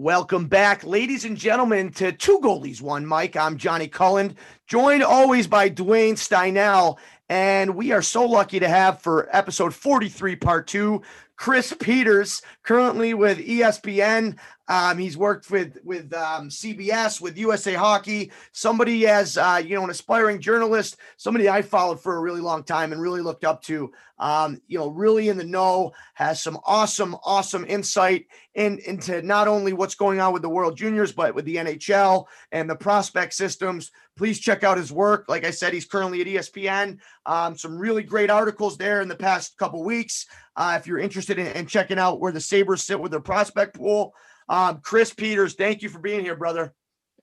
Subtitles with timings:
[0.00, 3.36] Welcome back, ladies and gentlemen, to Two Goalies, One Mic.
[3.36, 4.36] I'm Johnny Cullen,
[4.68, 6.98] joined always by Duane Steinell.
[7.28, 11.02] And we are so lucky to have for episode 43, part two,
[11.34, 14.38] Chris Peters, currently with ESPN.
[14.68, 18.30] Um, he's worked with with um, CBS, with USA Hockey.
[18.52, 22.62] Somebody as uh, you know, an aspiring journalist, somebody I followed for a really long
[22.62, 23.92] time and really looked up to.
[24.20, 29.46] Um, you know, really in the know, has some awesome, awesome insight in, into not
[29.46, 33.34] only what's going on with the World Juniors, but with the NHL and the prospect
[33.34, 33.92] systems.
[34.16, 35.26] Please check out his work.
[35.28, 36.98] Like I said, he's currently at ESPN.
[37.24, 40.26] Um, some really great articles there in the past couple weeks.
[40.56, 43.76] Uh, if you're interested in, in, checking out where the Sabres sit with their prospect
[43.76, 44.12] pool,
[44.48, 46.74] um, Chris Peters, thank you for being here, brother.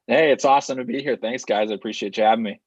[0.07, 1.17] Hey, it's awesome to be here.
[1.17, 1.71] Thanks, guys.
[1.71, 2.61] I appreciate you having me.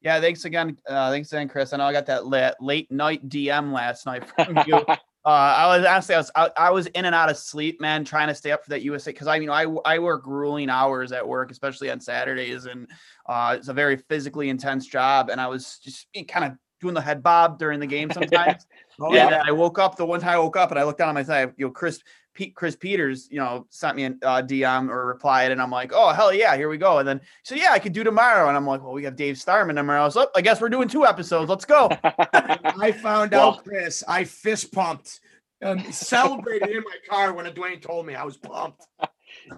[0.00, 0.78] Yeah, thanks again.
[0.86, 1.72] Uh, thanks again, Chris.
[1.72, 4.76] I know I got that late, late night DM last night from you.
[4.86, 8.04] uh, I was honestly, I was, I, I, was in and out of sleep, man,
[8.04, 9.14] trying to stay up for that USA.
[9.14, 12.66] Cause I mean, I, I work grueling hours at work, especially on Saturdays.
[12.66, 12.86] And
[13.26, 15.30] uh, it's a very physically intense job.
[15.30, 18.66] And I was just kind of doing the head bob during the game sometimes.
[19.00, 19.42] oh, and yeah.
[19.44, 21.22] I woke up the one time I woke up and I looked down on my
[21.22, 22.00] side, you know, Chris
[22.34, 25.92] Pete, Chris Peters, you know, sent me a uh, DM or replied, and I'm like,
[25.94, 26.98] oh hell yeah, here we go.
[26.98, 29.38] And then so yeah, I could do tomorrow, and I'm like, well, we have Dave
[29.38, 30.02] Starman tomorrow.
[30.02, 31.48] I was like, I guess we're doing two episodes.
[31.48, 31.88] Let's go.
[32.02, 34.04] I found well, out, Chris.
[34.06, 35.20] I fist pumped,
[35.62, 38.14] um, celebrated in my car when Duane told me.
[38.14, 38.86] I was pumped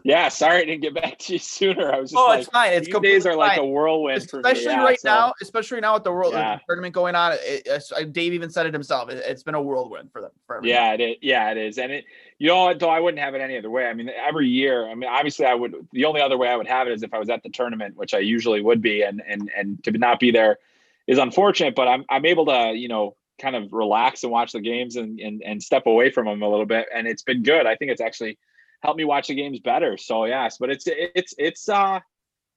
[0.02, 1.92] yeah, sorry I didn't get back to you sooner.
[1.92, 2.72] I was just oh, like, it's fine.
[2.72, 3.38] It's these days are fine.
[3.38, 5.08] like a whirlwind, especially yeah, right so.
[5.08, 5.32] now.
[5.40, 6.58] Especially now with the world yeah.
[6.66, 7.32] tournament going on.
[7.40, 9.10] It, it, Dave even said it himself.
[9.10, 10.32] It, has been a whirlwind for them.
[10.46, 11.16] For yeah, it is.
[11.22, 11.78] Yeah, it is.
[11.78, 12.04] And it,
[12.38, 13.86] you know, though I wouldn't have it any other way.
[13.86, 14.88] I mean, every year.
[14.88, 15.74] I mean, obviously, I would.
[15.92, 17.96] The only other way I would have it is if I was at the tournament,
[17.96, 20.58] which I usually would be, and and and to not be there
[21.06, 21.74] is unfortunate.
[21.74, 25.18] But I'm I'm able to, you know, kind of relax and watch the games and
[25.18, 27.66] and and step away from them a little bit, and it's been good.
[27.66, 28.38] I think it's actually
[28.82, 29.96] help me watch the games better.
[29.96, 32.00] So yes, but it's it's it's uh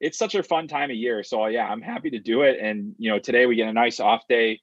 [0.02, 1.24] it's such a fun time of year.
[1.24, 2.60] So yeah, I'm happy to do it.
[2.60, 4.62] And you know, today we get a nice off day.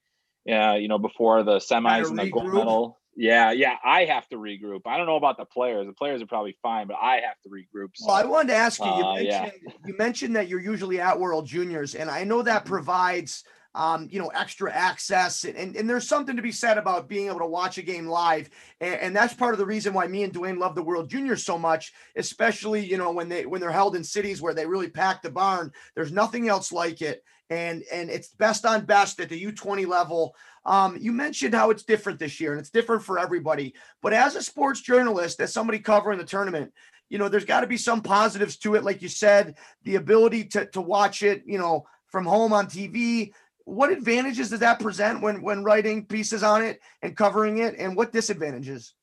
[0.49, 2.97] Uh, you know, before the semis and the gold medal.
[3.19, 4.81] Yeah, yeah, I have to regroup.
[4.85, 5.87] I don't know about the players.
[5.87, 7.89] The players are probably fine, but I have to regroup.
[7.95, 8.85] So, well, I wanted to ask you.
[8.85, 9.73] You, uh, mentioned, yeah.
[9.85, 12.73] you mentioned that you're usually at World Juniors, and I know that mm-hmm.
[12.73, 13.43] provides
[13.77, 15.43] um, you know, extra access.
[15.43, 18.49] And, and there's something to be said about being able to watch a game live.
[18.81, 21.45] And, and, that's part of the reason why me and Duane love the World Juniors
[21.45, 24.89] so much, especially, you know, when they when they're held in cities where they really
[24.89, 25.71] pack the barn.
[25.95, 27.23] There's nothing else like it.
[27.51, 30.35] And and it's best on best at the U20 level.
[30.67, 33.73] Um, you mentioned how it's different this year and it's different for everybody.
[34.01, 36.73] But as a sports journalist, as somebody covering the tournament,
[37.09, 38.83] you know, there's got to be some positives to it.
[38.83, 43.31] Like you said, the ability to, to watch it, you know, from home on TV,
[43.67, 47.97] what advantages does that present when when writing pieces on it and covering it and
[47.97, 48.93] what disadvantages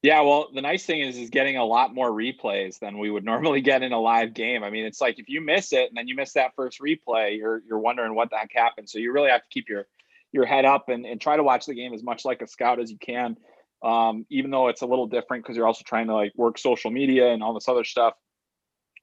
[0.00, 3.26] yeah well the nice thing is is getting a lot more replays than we would
[3.26, 5.96] normally get in a live game i mean it's like if you miss it and
[5.98, 9.12] then you miss that first replay you're you're wondering what the heck happened so you
[9.12, 9.86] really have to keep your
[10.34, 12.78] your head up and, and try to watch the game as much like a scout
[12.78, 13.36] as you can
[13.84, 16.90] um, even though it's a little different because you're also trying to like work social
[16.90, 18.14] media and all this other stuff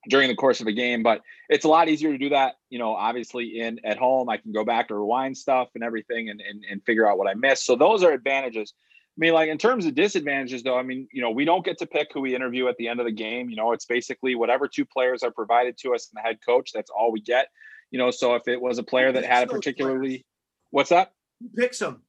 [0.09, 1.03] during the course of a game.
[1.03, 4.27] But it's a lot easier to do that you know obviously in at home.
[4.27, 7.27] I can go back to rewind stuff and everything and, and, and figure out what
[7.27, 7.65] i missed.
[7.65, 8.73] So those are advantages.
[8.75, 11.77] I mean like in terms of disadvantages though i mean you know we don't get
[11.79, 13.51] to pick who we interview at the end of the game.
[13.51, 16.71] You know it's basically whatever two players are provided to us and the head coach
[16.73, 17.49] that's all we get.
[17.91, 20.25] You know so if it was a player that had a particularly
[20.71, 21.11] what's that
[21.55, 22.01] picks them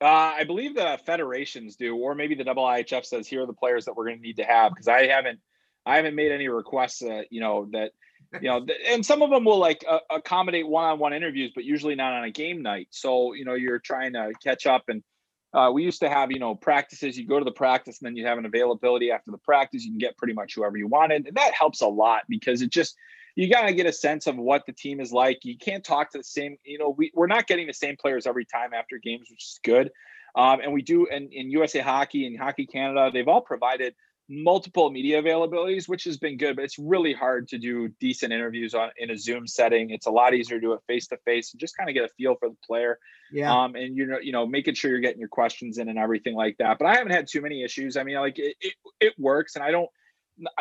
[0.00, 3.86] uh, I believe the federations do, or maybe the IIHF says here are the players
[3.86, 5.40] that we're going to need to have because I haven't
[5.86, 7.92] I haven't made any requests, uh, you know, that,
[8.40, 12.12] you know, and some of them will like uh, accommodate one-on-one interviews, but usually not
[12.12, 12.88] on a game night.
[12.90, 15.02] So, you know, you're trying to catch up and,
[15.54, 17.16] uh, we used to have, you know, practices.
[17.16, 19.84] You go to the practice and then you have an availability after the practice.
[19.84, 21.28] You can get pretty much whoever you wanted.
[21.28, 22.96] And that helps a lot because it just,
[23.36, 25.44] you got to get a sense of what the team is like.
[25.44, 28.26] You can't talk to the same, you know, we, we're not getting the same players
[28.26, 29.90] every time after games, which is good.
[30.34, 33.94] Um, and we do, and in USA Hockey and Hockey Canada, they've all provided
[34.28, 38.74] multiple media availabilities, which has been good, but it's really hard to do decent interviews
[38.74, 39.90] on in a Zoom setting.
[39.90, 42.04] It's a lot easier to do it face to face and just kind of get
[42.04, 42.98] a feel for the player.
[43.30, 43.54] Yeah.
[43.54, 46.34] Um, and you know, you know, making sure you're getting your questions in and everything
[46.34, 46.78] like that.
[46.78, 47.96] But I haven't had too many issues.
[47.96, 49.88] I mean, like it, it, it works, and I don't.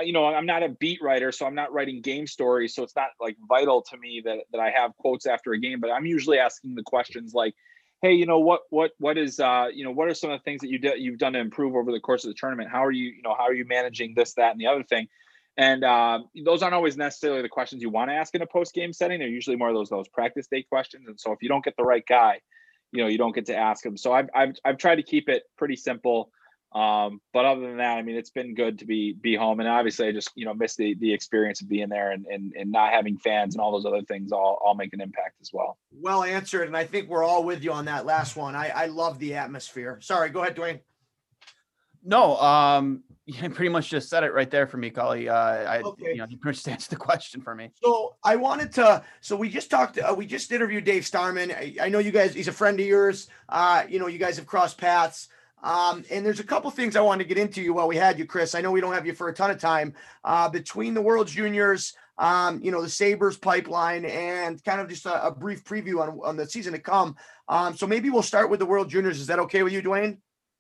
[0.04, 2.74] You know, I'm not a beat writer, so I'm not writing game stories.
[2.74, 5.80] So it's not like vital to me that that I have quotes after a game.
[5.80, 7.54] But I'm usually asking the questions like,
[8.02, 10.44] hey, you know what what what is uh you know what are some of the
[10.44, 12.70] things that you did you've done to improve over the course of the tournament?
[12.70, 15.08] How are you you know how are you managing this that and the other thing?
[15.58, 18.74] And uh, those aren't always necessarily the questions you want to ask in a post
[18.74, 19.20] game setting.
[19.20, 21.08] They're usually more of those those practice day questions.
[21.08, 22.42] And so if you don't get the right guy,
[22.92, 23.98] you know you don't get to ask them.
[23.98, 26.30] So I've I've I've tried to keep it pretty simple.
[26.72, 29.70] Um, but other than that, I mean, it's been good to be be home, and
[29.70, 32.72] obviously, I just you know miss the the experience of being there and and, and
[32.72, 35.78] not having fans and all those other things all all make an impact as well.
[35.92, 38.56] Well answered, and I think we're all with you on that last one.
[38.56, 40.00] I I love the atmosphere.
[40.02, 40.82] Sorry, go ahead, Duane.
[42.04, 45.28] No, um, you pretty much just said it right there for me, Cully.
[45.28, 46.12] Uh, I, Okay.
[46.12, 47.72] you know, you pretty much answered the question for me.
[47.84, 49.04] So I wanted to.
[49.22, 49.98] So we just talked.
[49.98, 51.52] Uh, we just interviewed Dave Starman.
[51.52, 52.34] I, I know you guys.
[52.34, 53.28] He's a friend of yours.
[53.50, 55.30] Uh, you know, you guys have crossed paths.
[55.64, 58.20] Um, and there's a couple things I wanted to get into you while we had
[58.20, 58.54] you, Chris.
[58.56, 59.94] I know we don't have you for a ton of time.
[60.24, 65.06] Uh, between the World Juniors, um, you know, the Sabres pipeline, and kind of just
[65.06, 67.16] a, a brief preview on, on the season to come.
[67.48, 69.20] Um, so maybe we'll start with the World Juniors.
[69.20, 70.20] Is that okay with you, Duane?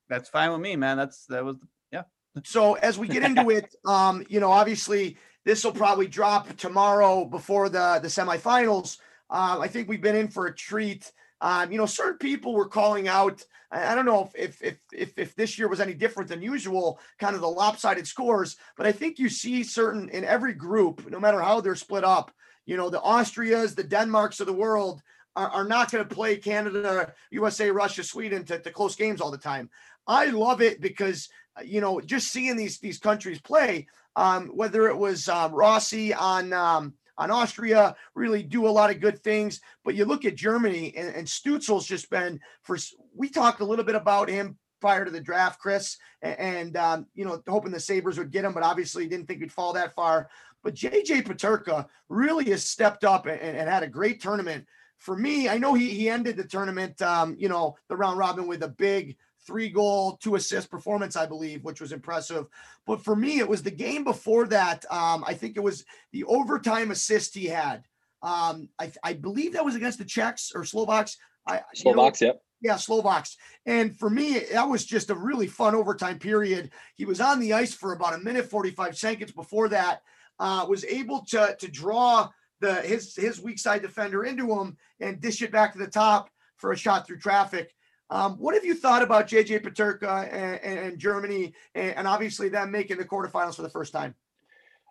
[0.09, 0.97] That's fine with me, man.
[0.97, 1.57] That's that was
[1.91, 2.03] yeah.
[2.43, 7.25] So as we get into it, um, you know, obviously this will probably drop tomorrow
[7.25, 8.97] before the the semifinals.
[9.29, 11.11] Um, I think we've been in for a treat.
[11.41, 13.43] Um, you know, certain people were calling out.
[13.71, 17.35] I don't know if, if if if this year was any different than usual, kind
[17.35, 21.41] of the lopsided scores, but I think you see certain in every group, no matter
[21.41, 22.31] how they're split up.
[22.65, 25.01] You know, the Austrias, the Denmarks of the world
[25.35, 29.31] are, are not going to play Canada, USA, Russia, Sweden to, to close games all
[29.31, 29.69] the time.
[30.07, 31.29] I love it because
[31.63, 33.87] you know just seeing these these countries play.
[34.17, 38.99] Um, whether it was um, Rossi on um, on Austria, really do a lot of
[38.99, 39.61] good things.
[39.83, 42.77] But you look at Germany and, and Stützle's just been for.
[43.15, 47.07] We talked a little bit about him prior to the draft, Chris, a- and, um,
[47.15, 49.95] you know hoping the Sabres would get him, but obviously didn't think he'd fall that
[49.95, 50.29] far.
[50.63, 54.65] But JJ Peterka really has stepped up and, and had a great tournament.
[54.97, 58.47] For me, I know he he ended the tournament, um, you know, the round robin
[58.47, 62.47] with a big three goal, two assist performance, I believe, which was impressive.
[62.85, 64.85] But for me, it was the game before that.
[64.89, 67.83] Um, I think it was the overtime assist he had.
[68.21, 71.17] Um, I, I believe that was against the Czechs or Slovaks.
[71.47, 72.41] I, you know, yep.
[72.61, 73.37] yeah, Slovaks.
[73.65, 76.71] And for me, that was just a really fun overtime period.
[76.95, 80.01] He was on the ice for about a minute 45 seconds before that.
[80.37, 82.27] Uh, was able to to draw
[82.59, 86.29] the his his weak side defender into him and dish it back to the top
[86.57, 87.73] for a shot through traffic.
[88.09, 92.71] Um, what have you thought about JJ Peterka and, and, Germany and, and obviously them
[92.71, 94.13] making the quarterfinals for the first time?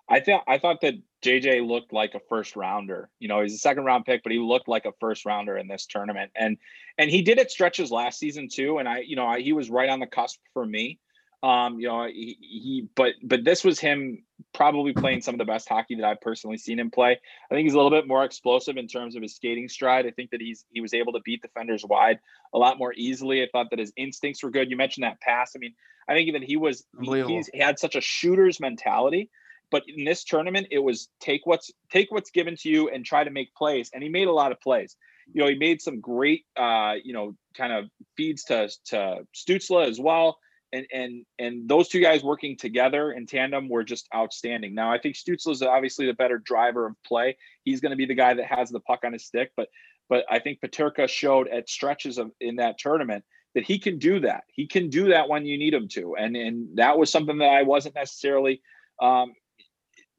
[0.09, 3.09] I think I thought that JJ looked like a first rounder.
[3.21, 5.67] You know, he's a second round pick, but he looked like a first rounder in
[5.67, 6.59] this tournament, and
[6.99, 8.79] and he did it stretches last season too.
[8.79, 10.99] And I, you know, I, he was right on the cusp for me.
[11.45, 14.23] Um, you know, he, he, but but this was him
[14.55, 17.21] probably playing some of the best hockey that I've personally seen him play.
[17.51, 20.07] I think he's a little bit more explosive in terms of his skating stride.
[20.07, 22.19] I think that he's he was able to beat defenders wide
[22.55, 23.43] a lot more easily.
[23.43, 24.71] I thought that his instincts were good.
[24.71, 25.53] You mentioned that pass.
[25.55, 25.75] I mean,
[26.09, 29.29] I think that he was he, he's, he had such a shooter's mentality.
[29.71, 33.23] But in this tournament, it was take what's take what's given to you and try
[33.23, 33.91] to make plays.
[33.93, 34.97] And he made a lot of plays.
[35.31, 39.87] You know, he made some great uh, you know, kind of feeds to to Stützle
[39.87, 40.39] as well
[40.75, 44.75] and and and those two guys working together in tandem were just outstanding.
[44.75, 47.37] Now I think Stützle is obviously the better driver of play.
[47.65, 49.69] He's going to be the guy that has the puck on his stick, but
[50.09, 54.21] but I think Peterka showed at stretches of in that tournament that he can do
[54.21, 54.45] that.
[54.53, 57.51] He can do that when you need him to, and and that was something that
[57.51, 58.61] I wasn't necessarily
[59.01, 59.33] um,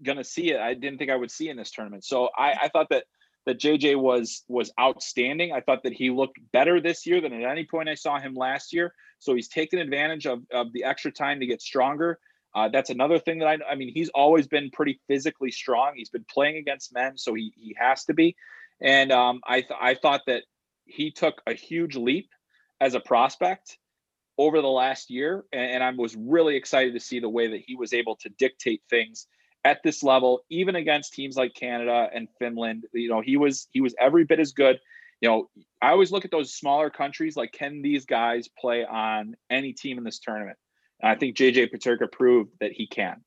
[0.04, 0.60] going to see it.
[0.60, 2.06] I didn't think I would see in this tournament.
[2.06, 3.06] So I, I thought that
[3.46, 5.52] that JJ was was outstanding.
[5.52, 8.36] I thought that he looked better this year than at any point I saw him
[8.36, 8.94] last year.
[9.20, 12.20] So he's taken advantage of, of the extra time to get stronger.
[12.54, 15.94] Uh, that's another thing that I, I mean, he's always been pretty physically strong.
[15.96, 18.36] He's been playing against men, so he, he has to be.
[18.82, 20.44] And um, I, th- I thought that
[20.86, 22.30] he took a huge leap
[22.80, 23.78] as a prospect
[24.38, 25.44] over the last year.
[25.52, 28.30] And, and I was really excited to see the way that he was able to
[28.30, 29.28] dictate things
[29.66, 32.86] at this level, even against teams like Canada and Finland.
[32.94, 34.80] You know, he was he was every bit as good
[35.22, 35.50] you know,
[35.82, 39.98] I always look at those smaller countries like, can these guys play on any team
[39.98, 40.58] in this tournament?
[41.02, 43.22] And I think JJ Peterka proved that he can.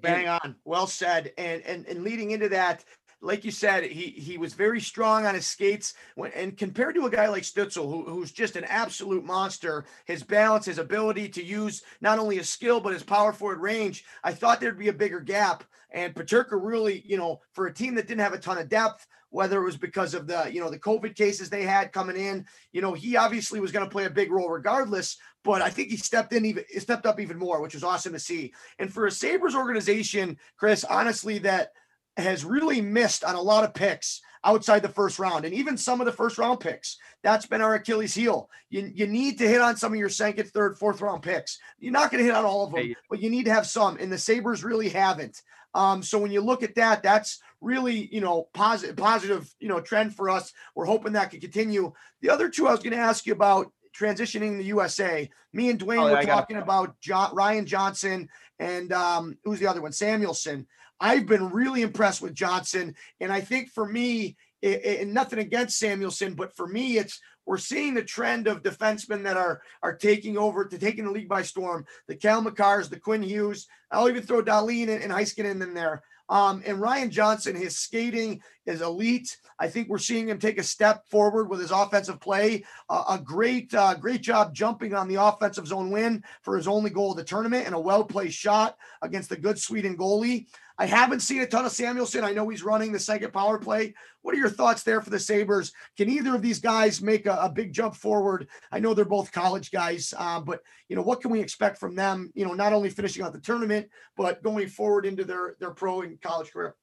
[0.00, 0.56] Bang on.
[0.64, 1.32] Well said.
[1.38, 2.84] And and and leading into that,
[3.20, 5.94] like you said, he he was very strong on his skates.
[6.14, 10.22] When, and compared to a guy like Stützle, who, who's just an absolute monster, his
[10.22, 14.32] balance, his ability to use not only his skill but his power forward range, I
[14.32, 15.64] thought there'd be a bigger gap.
[15.90, 19.06] And Peterka really, you know, for a team that didn't have a ton of depth,
[19.30, 22.46] whether it was because of the, you know, the COVID cases they had coming in,
[22.72, 25.16] you know, he obviously was going to play a big role regardless.
[25.44, 28.18] But I think he stepped in even stepped up even more, which was awesome to
[28.18, 28.52] see.
[28.78, 31.72] And for a Sabres organization, Chris, honestly, that
[32.18, 36.00] has really missed on a lot of picks outside the first round and even some
[36.00, 36.96] of the first round picks.
[37.22, 38.50] That's been our Achilles heel.
[38.70, 41.58] You, you need to hit on some of your second, third, fourth round picks.
[41.78, 43.96] You're not going to hit on all of them, but you need to have some.
[43.98, 45.42] And the Sabres really haven't.
[45.74, 49.80] Um, so when you look at that, that's really, you know, positive, positive, you know,
[49.80, 50.52] trend for us.
[50.74, 51.92] We're hoping that could continue.
[52.22, 55.28] The other two I was going to ask you about transitioning the USA.
[55.52, 58.28] Me and Duane oh, were talking about John, Ryan Johnson
[58.58, 59.92] and um, who's the other one?
[59.92, 60.66] Samuelsson.
[61.00, 62.94] I've been really impressed with Johnson.
[63.20, 67.56] And I think for me, it, it, nothing against Samuelsson, but for me, it's we're
[67.56, 71.42] seeing the trend of defensemen that are are taking over to taking the league by
[71.42, 71.86] storm.
[72.06, 73.68] The Cale Makars, the Quinn Hughes.
[73.90, 76.02] I'll even throw Dahlin and, and Heiskanen in there.
[76.28, 79.36] Um, and Ryan Johnson, his skating is elite.
[79.58, 82.64] I think we're seeing him take a step forward with his offensive play.
[82.88, 86.90] Uh, a great, uh, great job jumping on the offensive zone win for his only
[86.90, 90.46] goal of the tournament and a well placed shot against the good Sweden goalie.
[90.78, 92.22] I haven't seen a ton of Samuelsson.
[92.22, 93.94] I know he's running the second power play.
[94.22, 95.72] What are your thoughts there for the Sabres?
[95.96, 98.48] Can either of these guys make a, a big jump forward?
[98.70, 101.96] I know they're both college guys, uh, but you know what can we expect from
[101.96, 102.30] them?
[102.34, 106.02] You know, not only finishing out the tournament, but going forward into their their pro
[106.02, 106.76] and college career.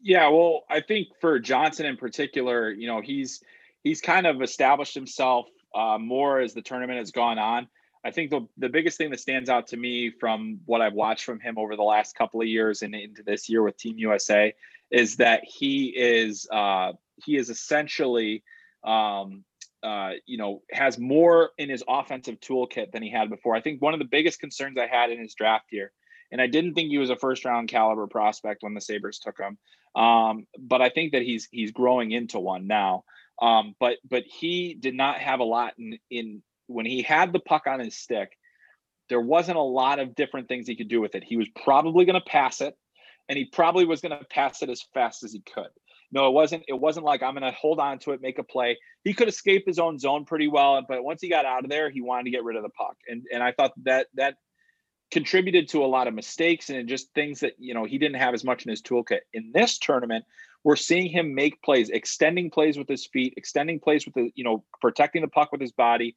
[0.00, 3.42] Yeah, well, I think for Johnson in particular, you know, he's
[3.82, 7.68] he's kind of established himself uh, more as the tournament has gone on.
[8.04, 11.24] I think the, the biggest thing that stands out to me from what I've watched
[11.24, 14.52] from him over the last couple of years and into this year with Team USA
[14.90, 16.92] is that he is uh,
[17.24, 18.42] he is essentially
[18.84, 19.44] um,
[19.82, 23.54] uh, you know has more in his offensive toolkit than he had before.
[23.54, 25.90] I think one of the biggest concerns I had in his draft year,
[26.30, 29.38] and I didn't think he was a first round caliber prospect when the Sabres took
[29.38, 29.56] him,
[30.00, 33.04] um, but I think that he's he's growing into one now.
[33.40, 37.40] Um, but but he did not have a lot in in when he had the
[37.40, 38.36] puck on his stick,
[39.08, 41.24] there wasn't a lot of different things he could do with it.
[41.24, 42.76] He was probably going to pass it,
[43.28, 45.68] and he probably was going to pass it as fast as he could.
[46.12, 46.62] No, it wasn't.
[46.68, 48.78] It wasn't like I'm going to hold on to it, make a play.
[49.02, 51.90] He could escape his own zone pretty well, but once he got out of there,
[51.90, 54.36] he wanted to get rid of the puck, and and I thought that that
[55.10, 58.34] contributed to a lot of mistakes and just things that you know he didn't have
[58.34, 59.20] as much in his toolkit.
[59.32, 60.24] In this tournament,
[60.62, 64.44] we're seeing him make plays, extending plays with his feet, extending plays with the you
[64.44, 66.14] know protecting the puck with his body,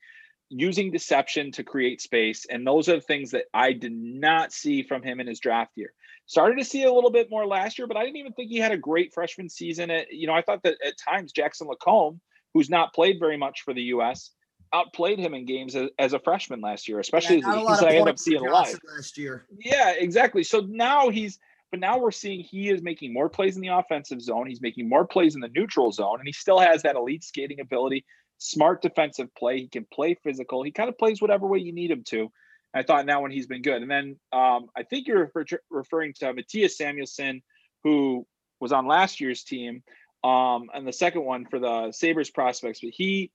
[0.49, 2.45] using deception to create space.
[2.49, 5.71] And those are the things that I did not see from him in his draft
[5.75, 5.93] year.
[6.25, 8.57] Started to see a little bit more last year, but I didn't even think he
[8.57, 9.89] had a great freshman season.
[9.89, 12.19] At, you know, I thought that at times Jackson LaCombe,
[12.53, 14.31] who's not played very much for the U.S.,
[14.73, 18.09] outplayed him in games as, as a freshman last year, especially yeah, as, I end
[18.09, 19.45] up seeing live last year.
[19.57, 20.43] Yeah, exactly.
[20.43, 21.39] So now he's,
[21.71, 24.47] but now we're seeing he is making more plays in the offensive zone.
[24.47, 27.59] He's making more plays in the neutral zone, and he still has that elite skating
[27.59, 28.05] ability
[28.37, 29.59] smart defensive play.
[29.59, 30.63] He can play physical.
[30.63, 32.31] He kind of plays whatever way you need him to.
[32.73, 33.81] I thought now when he's been good.
[33.81, 37.41] And then um, I think you're refer- referring to Mattias Samuelsson,
[37.83, 38.27] who
[38.59, 39.83] was on last year's team,
[40.23, 42.81] um, and the second one for the Sabres prospects.
[42.81, 43.31] But he,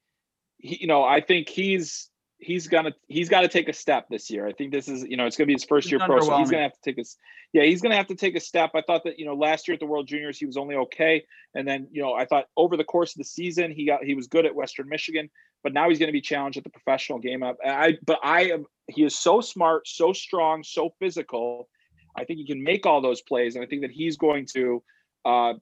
[0.58, 2.10] he, you know, I think he's
[2.42, 4.46] he's gonna he's got to take a step this year.
[4.46, 6.50] I think this is you know it's gonna be his first year pro, so he's
[6.50, 7.04] gonna have to take a
[7.52, 8.72] yeah he's gonna have to take a step.
[8.74, 11.24] I thought that you know last year at the World Juniors he was only okay,
[11.54, 14.14] and then you know I thought over the course of the season he got he
[14.14, 15.30] was good at Western Michigan,
[15.62, 17.42] but now he's gonna be challenged at the professional game.
[17.42, 21.68] Up I but I am he is so smart, so strong, so physical.
[22.16, 24.82] I think he can make all those plays, and I think that he's going to
[25.24, 25.54] uh,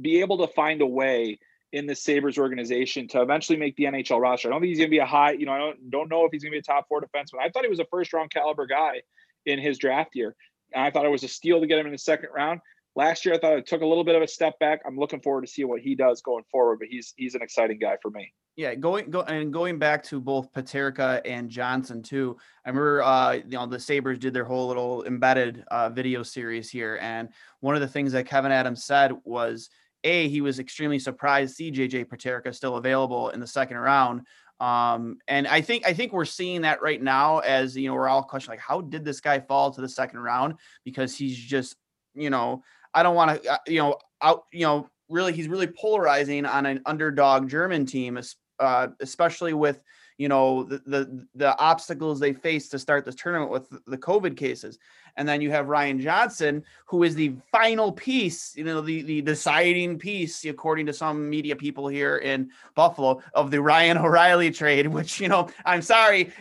[0.00, 1.38] be able to find a way
[1.72, 4.48] in the Sabres organization to eventually make the NHL roster.
[4.48, 6.24] I don't think he's going to be a high, you know, I don't, don't know
[6.24, 7.40] if he's going to be a top four defenseman.
[7.42, 9.02] I thought he was a first round caliber guy
[9.44, 10.34] in his draft year.
[10.72, 12.60] And I thought it was a steal to get him in the second round.
[12.96, 14.80] Last year, I thought it took a little bit of a step back.
[14.86, 17.78] I'm looking forward to see what he does going forward, but he's he's an exciting
[17.78, 18.32] guy for me.
[18.56, 22.36] Yeah, going go and going back to both Peterka and Johnson too.
[22.66, 26.68] I remember, uh, you know, the Sabres did their whole little embedded uh, video series
[26.68, 27.28] here, and
[27.60, 29.70] one of the things that Kevyn Adams said was,
[30.04, 34.22] a he was extremely surprised to see JJ Peterka still available in the second round.
[34.60, 38.08] Um, and I think I think we're seeing that right now as you know we're
[38.08, 41.76] all questioning like how did this guy fall to the second round because he's just
[42.14, 42.62] you know
[42.92, 46.66] I don't want to uh, you know out you know really he's really polarizing on
[46.66, 48.18] an underdog German team,
[48.58, 49.80] uh, especially with
[50.18, 54.36] you know the, the the obstacles they face to start this tournament with the COVID
[54.36, 54.78] cases.
[55.18, 59.20] And then you have Ryan Johnson, who is the final piece, you know, the, the
[59.20, 64.86] deciding piece, according to some media people here in Buffalo, of the Ryan O'Reilly trade,
[64.86, 66.32] which, you know, I'm sorry,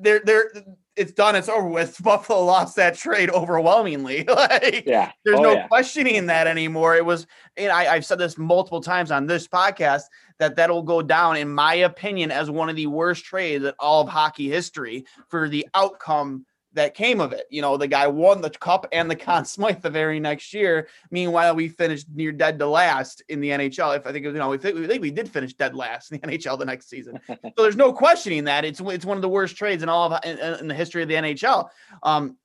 [0.00, 0.50] they're, they're,
[0.96, 1.96] it's done, it's over with.
[2.02, 4.24] Buffalo lost that trade overwhelmingly.
[4.28, 5.68] like, yeah, there's oh, no yeah.
[5.68, 6.96] questioning that anymore.
[6.96, 10.02] It was, and I, I've said this multiple times on this podcast
[10.38, 14.02] that that'll go down, in my opinion, as one of the worst trades in all
[14.02, 16.44] of hockey history for the outcome
[16.76, 17.46] that came of it.
[17.50, 20.88] You know, the guy won the cup and the Conn Smythe the very next year.
[21.10, 23.96] Meanwhile, we finished near dead to last in the NHL.
[23.96, 26.20] If I think you know, we think, we think we did finish dead last in
[26.20, 27.18] the NHL the next season.
[27.28, 30.24] so there's no questioning that it's it's one of the worst trades in all of
[30.24, 31.68] in, in the history of the NHL.
[32.02, 32.36] Um,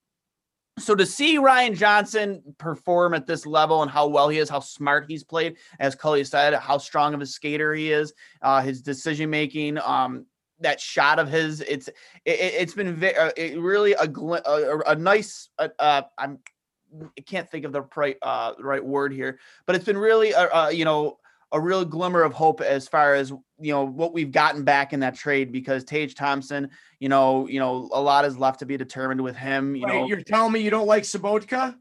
[0.79, 4.61] so to see Ryan Johnson perform at this level and how well he is, how
[4.61, 8.81] smart he's played, as Cully said, how strong of a skater he is, uh, his
[8.81, 10.25] decision making, um,
[10.61, 11.89] that shot of his it's
[12.25, 16.39] it, has been very uh, it really a, gl- a, a nice uh, uh, i'm
[17.17, 20.47] i can't think of the right uh right word here but it's been really a,
[20.53, 21.17] a, you know
[21.51, 25.01] a real glimmer of hope as far as you know what we've gotten back in
[25.01, 28.77] that trade because Tage Thompson, you know, you know, a lot is left to be
[28.77, 29.75] determined with him.
[29.75, 31.75] You Wait, know, you're telling me you don't like Sobotka?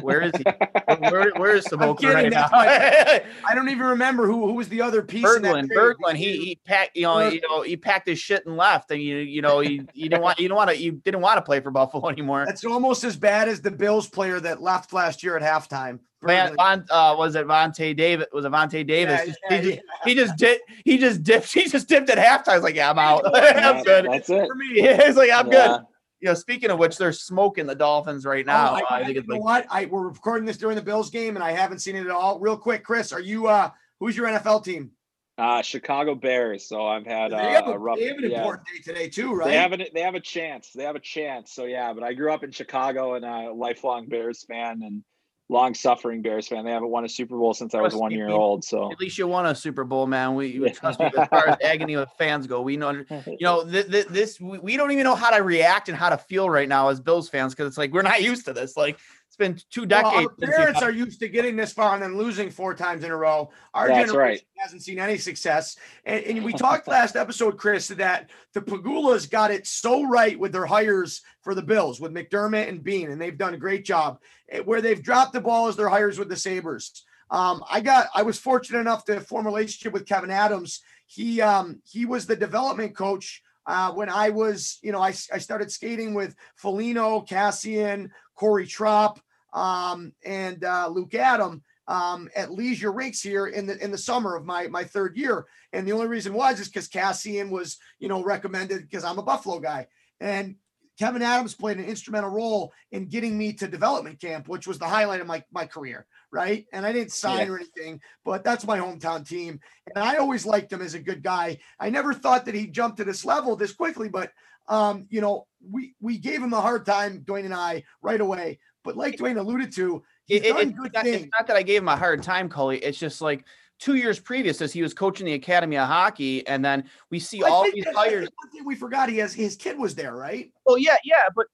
[0.00, 0.42] Where is he?
[0.98, 2.48] where, where is Samoka kidding, right now?
[2.48, 5.24] that's I don't even remember who who was the other piece.
[5.36, 5.70] in that Berglund.
[5.70, 9.02] Berglund, he he packed, you know, you know, he packed his shit and left, and
[9.02, 11.42] you you know, you you didn't want you don't want to you didn't want to
[11.42, 12.44] play for Buffalo anymore.
[12.46, 16.00] That's almost as bad as the Bills player that left last year at halftime.
[16.22, 16.56] Van, Berglund.
[16.56, 18.26] Von, uh, was it Vontae Davis?
[18.32, 19.20] Was it Vontae Davis?
[19.50, 20.60] Yeah, he, yeah, just, he just did.
[20.84, 21.52] He just dipped.
[21.58, 22.52] He just dipped at halftime.
[22.52, 23.22] I was like, yeah, I'm out.
[23.26, 24.06] I'm good.
[24.10, 24.46] That's it.
[24.48, 25.68] For me, he's like, I'm Yeah.
[25.78, 25.86] good.
[26.20, 28.72] You know, speaking of which, they're smoking the Dolphins right now.
[28.72, 29.66] Oh, I, I think you it's know like what?
[29.70, 32.40] I we're recording this during the Bills game, and I haven't seen it at all.
[32.40, 33.46] Real quick, Chris, are you?
[33.46, 33.70] uh
[34.00, 34.92] Who's your NFL team?
[35.36, 36.68] Uh, Chicago Bears.
[36.68, 37.98] So I've had they, uh, have a a, rough.
[37.98, 38.38] they have an yeah.
[38.38, 39.48] important day today too, right?
[39.48, 40.70] They have an, they have a chance.
[40.74, 41.52] They have a chance.
[41.52, 45.04] So yeah, but I grew up in Chicago and a lifelong Bears fan and
[45.48, 46.64] long suffering Bears fan.
[46.64, 48.64] They haven't won a Super Bowl since I was one year old.
[48.64, 50.34] So at least you won a Super Bowl, man.
[50.34, 52.60] We, we trust me as far as agony of fans go.
[52.60, 55.88] We know, you know, th- th- this we, we don't even know how to react
[55.88, 58.44] and how to feel right now as Bills fans because it's like we're not used
[58.44, 58.76] to this.
[58.76, 60.32] Like it's been two Well, decades.
[60.42, 63.16] our parents are used to getting this far and then losing four times in a
[63.16, 63.50] row.
[63.74, 64.18] Our That's generation
[64.56, 64.62] right.
[64.62, 65.76] hasn't seen any success.
[66.06, 70.52] And, and we talked last episode, Chris, that the Pegulas got it so right with
[70.52, 74.18] their hires for the Bills with McDermott and Beane, and they've done a great job.
[74.48, 77.04] Eh, Where they've dropped the ball is their hires with the Sabres.
[77.30, 80.80] Um, I got I was fortunate enough to form a relationship with Kevyn Adams.
[81.06, 85.38] He um, he was the development coach uh, when I was, you know, I, I
[85.38, 89.18] started skating with Felino, Kassian, Corey Tropp,
[89.52, 94.34] um, and uh, Luke Adam um, at leisure rinks here in the in the summer
[94.34, 95.46] of my my third year.
[95.72, 99.22] And the only reason was is because Kassian was, you know, recommended because I'm a
[99.22, 99.86] Buffalo guy.
[100.18, 100.56] And
[100.98, 104.86] Kevyn Adams played an instrumental role in getting me to development camp, which was the
[104.88, 106.66] highlight of my, my career, right?
[106.72, 107.52] And I didn't sign Yeah.
[107.52, 109.60] or anything, but that's my hometown team.
[109.94, 111.58] And I always liked him as a good guy.
[111.78, 114.32] I never thought that he'd jump to this level this quickly, but
[114.68, 118.58] um, you know, we we gave him a hard time, Duane and I, right away.
[118.84, 121.62] But like Duane alluded to, he's It- it- it's, good not, it's not that I
[121.62, 122.78] gave him a hard time, Cully.
[122.78, 123.46] It's just like
[123.78, 127.42] two years previous as he was coaching the Academy of Hockey, and then we see
[127.42, 128.28] I all these that- I think players.
[128.42, 130.50] One thing we forgot, he has his kid was there, right?
[130.66, 131.46] Well, yeah, yeah, but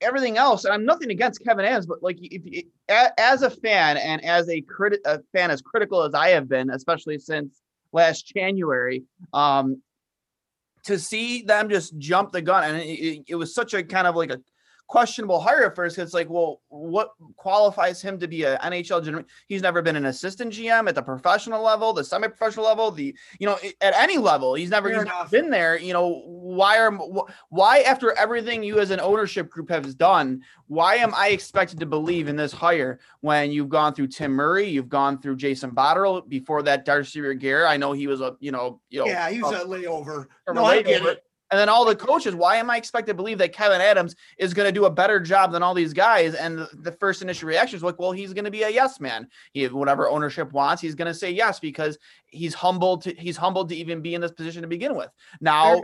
[0.00, 4.24] everything else, and I'm nothing against Kevyn Adams, but like if, as a fan and
[4.24, 7.60] as a crit a fan as critical as I have been, especially since
[7.92, 9.82] last January, um,
[10.84, 14.16] to see them just jump the gun, and it, it was such a kind of
[14.16, 14.40] like a
[14.90, 15.96] questionable hire at first.
[15.98, 19.22] It's like, well, what qualifies him to be an NHL general?
[19.46, 23.46] He's never been an assistant GM at the professional level, the semi-professional level, the you
[23.46, 24.54] know at any level.
[24.54, 25.78] He's never, Fair he's never been there.
[25.78, 26.90] You know why are
[27.50, 31.86] why after everything you as an ownership group have done, why am I expected to
[31.86, 36.28] believe in this hire when you've gone through Tim Murray, you've gone through Jason Botterill
[36.28, 37.64] before that Darcy Regier.
[37.64, 40.26] I know he was a you know you know Yeah, he was a- a layover.
[40.52, 41.24] No, I get it.
[41.50, 44.54] And then all the coaches, why am I expected to believe that Kevyn Adams is
[44.54, 46.34] going to do a better job than all these guys?
[46.34, 49.26] And the, first initial reaction is like, well, he's going to be a yes man.
[49.52, 53.02] He whatever ownership wants, he's going to say yes because he's humbled.
[53.02, 55.10] To, he's humbled to even be in this position to begin with.
[55.40, 55.80] Now,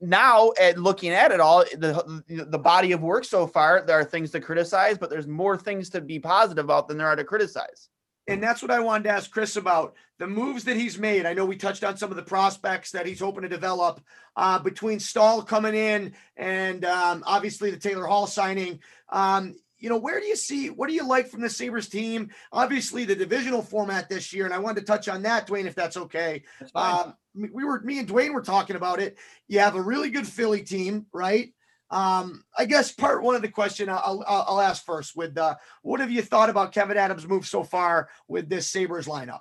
[0.00, 4.04] now at looking at it all, the the body of work so far, there are
[4.04, 7.24] things to criticize, but there's more things to be positive about than there are to
[7.24, 7.88] criticize.
[8.28, 11.26] And that's what I wanted to ask Chris about the moves that he's made.
[11.26, 14.00] I know we touched on some of the prospects that he's hoping to develop
[14.36, 18.78] uh, between Staal coming in and um, obviously the Taylor Hall signing.
[19.08, 22.30] Um, you know, where do you see what do you like from the Sabres team?
[22.52, 25.74] Obviously, the divisional format this year, and I wanted to touch on that, Duane, if
[25.74, 26.44] that's okay.
[26.60, 26.72] That's.
[26.76, 29.18] Um, we were me and Duane were talking about it.
[29.48, 31.52] You have a really good Philly team, right?
[31.92, 35.56] Um, I guess part one of the question I'll, I'll, I'll ask first with uh,
[35.82, 39.40] what have you thought about Kevyn Adams' move so far with this Sabres lineup?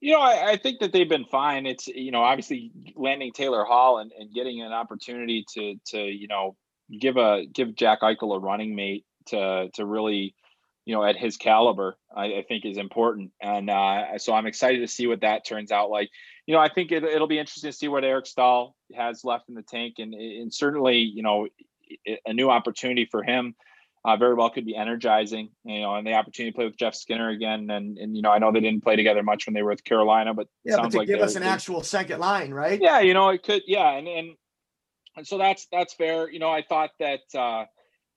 [0.00, 1.64] You know, I, I, think that they've been fine.
[1.64, 6.26] It's you know, obviously landing Taylor Hall and, and getting an opportunity to to you
[6.26, 6.56] know
[7.00, 10.34] give a give Jack Eichel a running mate to to really
[10.84, 13.30] you know at his caliber, I, I think is important.
[13.40, 16.10] And uh, so I'm excited to see what that turns out like.
[16.46, 19.48] You know, I think it, it'll be interesting to see what Eric Staal has left
[19.48, 21.48] in the tank, and and certainly you know
[22.26, 23.54] a new opportunity for him
[24.04, 26.94] uh, very well could be energizing, you know, and the opportunity to play with Jeff
[26.94, 27.70] Skinner again.
[27.70, 29.84] And, and, you know, I know they didn't play together much when they were with
[29.84, 32.78] Carolina, but yeah, but to like give us an actual second line, right?
[32.80, 33.00] Yeah.
[33.00, 33.92] You know, it could, yeah.
[33.92, 34.34] And, and,
[35.16, 36.30] and so that's, that's fair.
[36.30, 37.64] You know, I thought that, uh,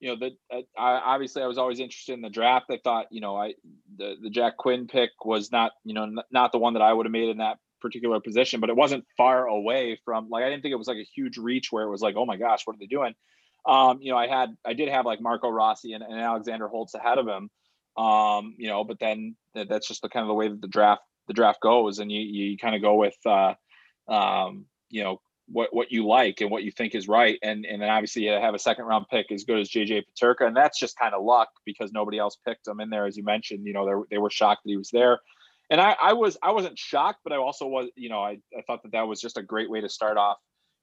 [0.00, 2.66] you know, that uh, obviously I was always interested in the draft.
[2.70, 3.54] I thought, you know, I,
[3.96, 6.92] the, the Jack Quinn pick was not, you know, n- not the one that I
[6.92, 10.50] would have made in that particular position, but it wasn't far away from like, I
[10.50, 12.62] didn't think it was like a huge reach where it was like, oh my gosh,
[12.64, 13.14] what are they doing?
[13.66, 16.94] Um, you know, I had I did have like Marco Rossi and, and Alexander Holtz
[16.94, 17.50] ahead of him.
[17.96, 21.02] Um, you know, but then that's just the kind of the way that the draft
[21.26, 23.54] the draft goes, and you you kind of go with uh,
[24.08, 27.82] um, you know what what you like and what you think is right, and and
[27.82, 30.78] then obviously you have a second round pick as good as JJ Peterka, and that's
[30.78, 33.66] just kind of luck because nobody else picked him in there, as you mentioned.
[33.66, 35.20] You know, they they were shocked that he was there.
[35.70, 38.62] And I, I was I wasn't shocked, but I also was, you know, I, I
[38.66, 40.38] thought that that was just a great way to start off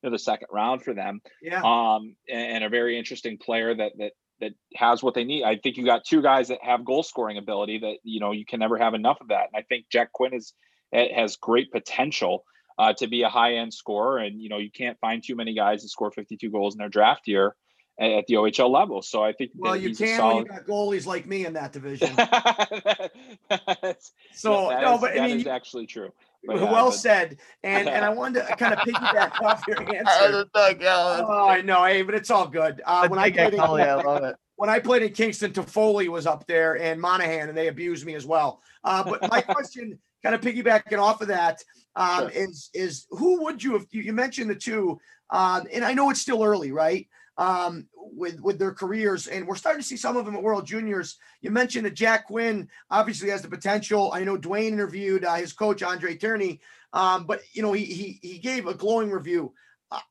[0.05, 1.21] know, the second round for them.
[1.41, 1.61] Yeah.
[1.61, 5.43] Um, and, and, a very interesting player that that that has what they need.
[5.43, 8.45] I think you got two guys that have goal scoring ability that you know you
[8.45, 9.49] can never have enough of that.
[9.53, 10.53] And I think Jack Quinn is
[10.93, 12.43] has great potential
[12.77, 14.19] uh, to be a high end scorer.
[14.19, 16.89] And you know you can't find too many guys that score 52 goals in their
[16.89, 17.55] draft year
[17.99, 19.01] at, the OHL level.
[19.01, 20.35] So I think well, you can solid...
[20.35, 22.15] when you got goalies like me in that division.
[24.33, 26.11] so no, no is, but I mean, actually true.
[26.45, 26.95] But, yeah, well but...
[26.95, 27.37] said.
[27.63, 30.45] And and I wanted to kind of piggyback off your answer.
[30.55, 31.83] oh, I know.
[31.85, 32.81] Hey, but it's all good.
[32.85, 34.35] Uh, when I played in, I love it.
[34.57, 38.15] When I played in Kingston, Toffoli was up there and Monahan, and they abused me
[38.15, 38.61] as well.
[38.85, 41.61] Uh, but my question, kind of piggybacking off of that,
[41.97, 42.29] um, sure.
[42.29, 43.85] is is who would you have?
[43.91, 47.07] You mentioned the two, um, and I know it's still early, right?
[47.37, 50.65] Um, with with their careers, and we're starting to see some of them at World
[50.65, 51.17] Juniors.
[51.41, 54.11] You mentioned that Jack Quinn obviously has the potential.
[54.13, 56.59] I know Duane interviewed uh, his coach André Tourigny,
[56.93, 59.53] um, but you know he he he gave a glowing review.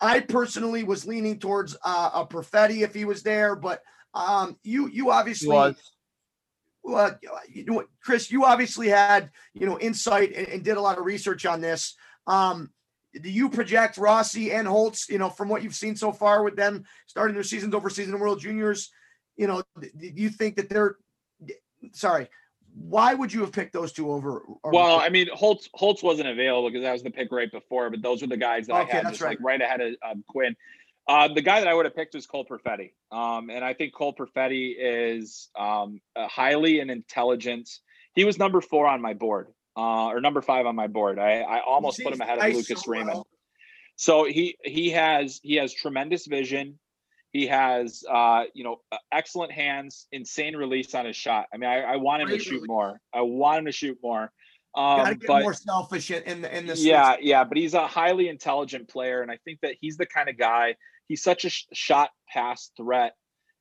[0.00, 3.82] I personally was leaning towards uh, a Perfetti if he was there, but
[4.12, 5.48] um, you you obviously.
[6.86, 10.98] Well, you know, Chris, you obviously had you know insight and, and did a lot
[10.98, 11.94] of research on this.
[12.26, 12.70] Um,
[13.22, 16.56] do you project Rossi and Holtz, you know, from what you've seen so far with
[16.56, 18.90] them starting their seasons over season in World Juniors,
[19.36, 20.96] you know, do you think that they're
[21.92, 22.28] sorry,
[22.74, 24.42] why would you have picked those two over?
[24.64, 27.90] over well, I mean, Holtz Holtz wasn't available because that was the pick right before,
[27.90, 29.30] but those were the guys that okay, I had just right.
[29.30, 30.56] like right ahead of um, Quinn.
[31.06, 32.92] Uh, the guy that I would have picked was Cole Perfetti.
[33.12, 37.68] Um, and I think Cole Perfetti is um, highly and intelligent.
[38.14, 41.18] He was number four on my board uh, or number five on my board.
[41.18, 43.14] I, I almost put him ahead of Lucas so Raymond.
[43.14, 43.26] Well.
[43.96, 46.78] So he he has he has tremendous vision.
[47.32, 48.76] He has uh, you know
[49.12, 51.46] excellent hands, insane release on his shot.
[51.52, 52.68] I mean, I, I want him Great to shoot release.
[52.68, 53.00] more.
[53.12, 54.30] I want him to shoot more.
[54.76, 57.44] Um, but more selfish in the in the yeah yeah.
[57.44, 60.74] But he's a highly intelligent player, and I think that he's the kind of guy.
[61.06, 63.14] He's such a sh- shot pass threat,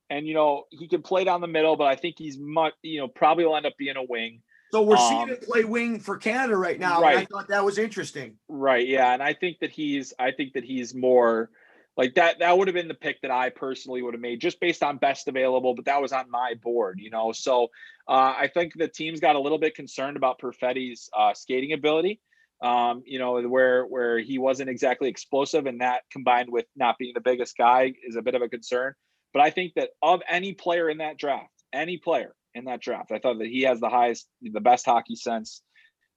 [0.10, 3.00] and you know he can play down the middle, but I think he's much you
[3.00, 4.42] know probably will end up being a wing.
[4.74, 7.00] So we're um, seeing him play wing for Canada right now.
[7.00, 7.18] Right.
[7.18, 8.38] I thought that was interesting.
[8.50, 8.88] Right.
[8.88, 9.14] Yeah.
[9.14, 11.52] And I think that he's I think that he's more
[11.96, 14.60] like that that would have been the pick that I personally would have made just
[14.60, 17.32] based on best available, but that was on my board, you know.
[17.32, 17.66] So
[18.08, 22.20] uh, I think the teams got a little bit concerned about Perfetti's uh, skating ability.
[22.64, 27.14] Um, you know, where where he wasn't exactly explosive, and that combined with not being
[27.14, 28.96] the biggest guy is a bit of a concern.
[29.34, 33.12] But I think that of any player in that draft, any player, in that draft.
[33.12, 35.62] I thought that he has the highest, the best hockey sense,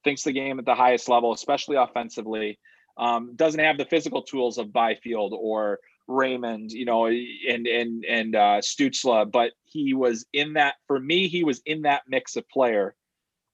[0.04, 2.58] thinks the game at the highest level, especially offensively.
[2.98, 8.36] Um, doesn't have the physical tools of Byfield or Raymond, you know, and and and
[8.36, 10.76] uh, Stützle, but he was in that.
[10.86, 12.94] For me, he was in that mix of player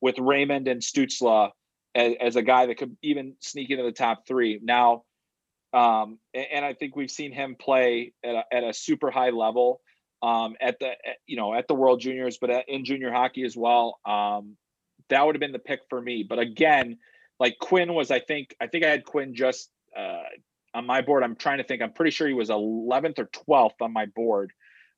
[0.00, 1.50] with Raymond and Stützle
[1.94, 4.60] as, as a guy that could even sneak into the top three.
[4.62, 5.04] Now,
[5.72, 9.80] um, and I think we've seen him play at a, at a super high level
[10.22, 10.92] um, at the
[11.26, 13.98] you know at the World Juniors, but at, in junior hockey as well.
[14.06, 14.56] Um,
[15.08, 16.22] that would have been the pick for me.
[16.22, 16.98] But again,
[17.40, 20.22] like Quinn was, I think I think I had Quinn just uh,
[20.74, 21.22] on my board.
[21.22, 21.82] I'm trying to think.
[21.82, 24.52] I'm pretty sure he was 11th or 12th on my board.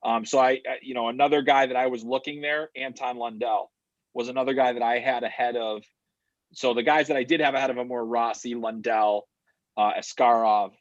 [0.04, 3.70] Um, so I, I- you know, another guy that I was looking there, Anton Lundell,
[4.12, 5.82] was another guy that I had ahead of.
[6.52, 9.26] So the guys that I did have ahead of him were Rossi, Lundell,
[9.76, 10.72] uh, Askarov,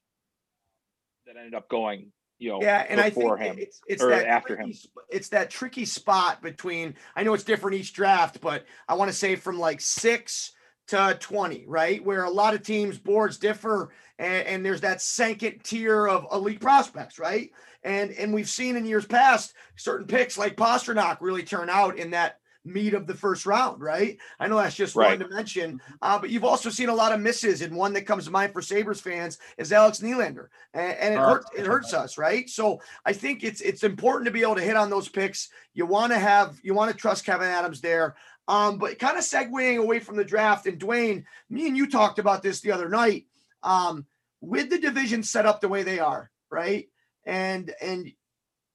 [1.26, 2.12] that ended up going,
[2.44, 3.56] you know, Yeah, and I think him.
[3.58, 4.78] it's it's that after tricky, him.
[5.10, 6.96] It's that tricky spot between.
[7.16, 10.52] I know it's different each draft, but I want to say from like six
[10.88, 12.04] to twenty, right?
[12.04, 16.60] Where a lot of teams boards differ, and, and there's that second tier of elite
[16.60, 17.50] prospects, right?
[17.84, 22.12] And and we've seen in years past certain picks like Pastrnak really turn out in
[22.12, 24.18] that meat of the first round, right?
[24.40, 25.20] I know that's just Right.
[25.20, 28.06] one to mention, uh, but you've also seen a lot of misses, and one that
[28.06, 31.46] comes to mind for Sabres fans is Alex Nylander, and, and it hurts.
[31.56, 32.50] It hurts us, right?
[32.50, 35.50] So I think it's it's important to be able to hit on those picks.
[35.74, 38.16] You want to have you want to trust Kevyn Adams there.
[38.48, 42.20] Um, but kind of segueing away from the draft, and Duane, me and you talked
[42.20, 43.26] about this the other night.
[43.62, 44.06] Um,
[44.42, 46.90] with the division set up the way they are, right?
[47.26, 48.12] And and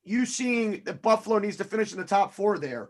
[0.05, 2.88] you seeing that Buffalo needs to finish in the top four there.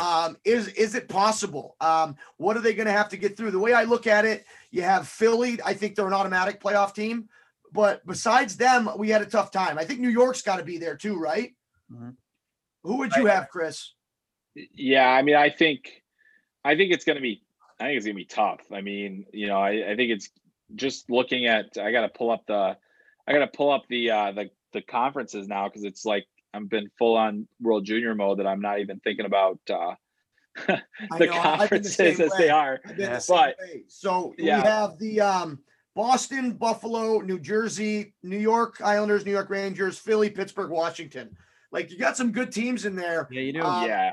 [0.00, 1.76] Um, is is it possible?
[1.80, 3.50] Um, what are they going to have to get through?
[3.50, 5.58] The way I look at it, you have Philly.
[5.64, 7.28] I think they're an automatic playoff team.
[7.72, 9.78] But besides them, we had a tough time.
[9.78, 11.54] I think New York's got to be there too, right?
[11.92, 12.16] Mhm.
[12.82, 13.92] Who would you have, Chris?
[14.54, 16.02] Yeah, I mean, I think,
[16.64, 17.44] I think it's going to be,
[17.78, 18.60] I think it's going to be tough.
[18.72, 20.30] I mean, you know, I, I think it's
[20.74, 21.76] just looking at.
[21.78, 22.76] I got to pull up the,
[23.26, 26.68] I got to pull up the uh the the conferences now because it's like I've
[26.68, 29.94] been full on World Junior mode that I'm not even thinking about uh
[30.66, 30.78] the know,
[31.12, 32.38] I've the conferences as way.
[32.38, 32.80] they are.
[32.84, 33.18] I've been Yeah.
[33.18, 33.84] the But- way.
[33.88, 34.58] So Yeah.
[34.58, 35.60] we have the um,
[35.94, 41.36] Boston, Buffalo, New Jersey, New York Islanders, New York Rangers, Philly, Pittsburgh, Washington.
[41.72, 43.28] Like you got some good teams in there.
[43.30, 43.62] Yeah, you do.
[43.62, 44.12] Uh, yeah,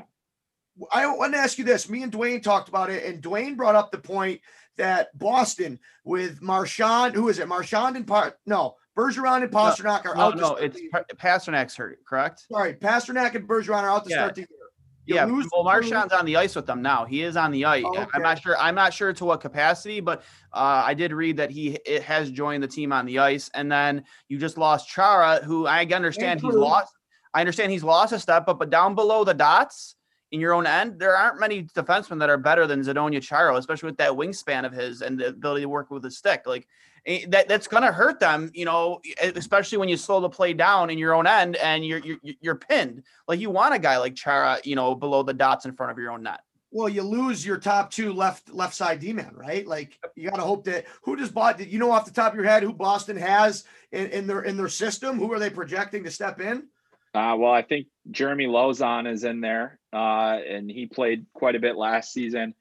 [0.92, 1.88] I want to ask you this.
[1.88, 4.40] Me and Duane talked about it, and Duane brought up the point
[4.76, 7.48] that Boston with Marchand, who is it?
[7.48, 10.30] Marchand and Par no Bergeron and Pastrnak are no, out.
[10.34, 10.80] to no, it's.
[10.92, 12.46] Pa- Pastrnak's hurt, correct?
[12.50, 12.74] sorry.
[12.74, 14.16] Pastrnak and Bergeron are out to Yeah.
[14.16, 14.48] start the year.
[15.06, 17.06] You Yeah, lose well, Marchand's on the ice with them now.
[17.06, 17.84] He is on the ice.
[17.86, 18.58] Oh, I'm not sure.
[18.58, 22.30] I'm not sure to what capacity, but uh, I did read that he it has
[22.30, 23.48] joined the team on the ice.
[23.54, 26.92] And then you just lost Chara, who I understand he's lost.
[27.32, 29.94] I understand he's lost a step, but but down below the dots
[30.30, 33.86] in your own end, there aren't many defensemen that are better than Zdeno Chara, especially
[33.88, 36.42] with that wingspan of his and the ability to work with his stick.
[36.44, 36.66] Like
[37.28, 40.98] that, that's gonna hurt them, you know, especially when you slow the play down in
[40.98, 43.02] your own end and you're you're, you're pinned.
[43.26, 45.98] Like you want a guy like Chara, you know, below the dots in front of
[45.98, 46.40] your own net.
[46.70, 49.66] Well, you lose your top two left left side D man, right?
[49.66, 51.68] Like you got to hope that who does Boston?
[51.70, 54.56] You know off the top of your head who Boston has in, in their in
[54.56, 55.18] their system?
[55.18, 56.68] Who are they projecting to step in?
[57.14, 61.58] Uh, well, I think Jeremy Lauzon is in there, uh, and he played quite a
[61.58, 62.54] bit last season.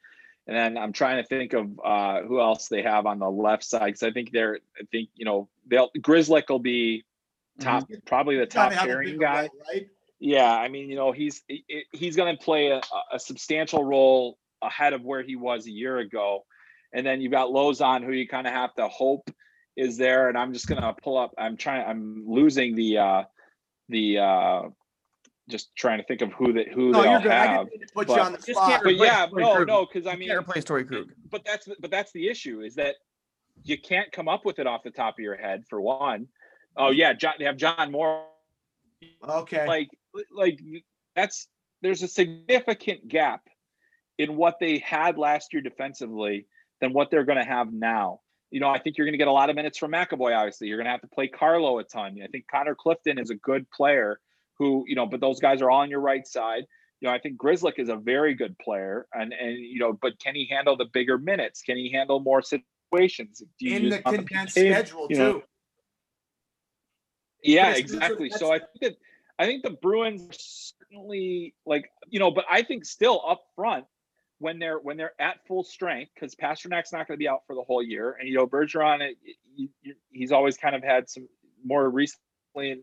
[0.48, 3.64] And then I'm trying to think of uh, who else they have on the left
[3.66, 7.04] side because I think they're, I think you know, they'll Grzelcyk will be
[7.60, 9.50] top, probably the top Gotta have a pairing bigger guy.
[9.70, 9.88] right?
[10.20, 12.82] Yeah, I mean, you know, he's he- he- he's going to play a,
[13.12, 16.46] a substantial role ahead of where he was a year ago,
[16.94, 19.30] and then you've got Lauzon, who you kind of have to hope
[19.76, 20.30] is there.
[20.30, 21.36] And I'm just going to pull up.
[21.38, 21.86] I'm trying.
[21.86, 23.24] I'm losing the uh
[23.90, 24.62] the uh
[25.50, 27.32] just trying to think of who that who No, they you're all good.
[27.32, 27.70] I have.
[27.70, 28.82] didn't mean to put but- you on the spot.
[28.84, 29.68] But yeah, Torrey no, Krug.
[29.68, 31.12] no, because I You mean, can't replace Torey Krug.
[31.30, 32.96] but that's the- but that's the issue is that
[33.64, 36.28] you can't come up with it off the top of your head for one.
[36.76, 38.26] Oh yeah, John, they have John Moore
[39.28, 39.68] Okay.
[39.68, 39.90] like
[40.32, 40.60] like
[41.16, 41.48] that's
[41.82, 43.42] there's a significant gap
[44.18, 46.48] in what they had last year defensively
[46.82, 48.20] than what they're going to have now.
[48.50, 50.36] You know, I think you're going to get a lot of minutes from McAvoy.
[50.36, 52.18] Obviously, you're going to have to play Carlo a ton.
[52.24, 54.20] I think Connor Clifton is a good player
[54.60, 56.66] who, you know, but those guys are all on your right side.
[57.00, 60.20] You know, I think Grzelcyk is a very good player, and and you know, but
[60.20, 61.62] can he handle the bigger minutes?
[61.62, 63.44] Can he handle more situations?
[63.62, 64.72] In the condensed PK?
[64.72, 65.34] schedule you know?
[65.34, 65.44] too.
[67.44, 68.30] Yeah, exactly.
[68.32, 68.96] So I think that
[69.38, 73.86] I think the Bruins certainly like you know, but I think still up front
[74.40, 77.56] when they're when they're at full strength because Pastrnak's not going to be out for
[77.56, 79.18] the whole year, and you know Bergeron, it-
[79.56, 81.28] you- you- he's always kind of had some
[81.64, 82.82] more recently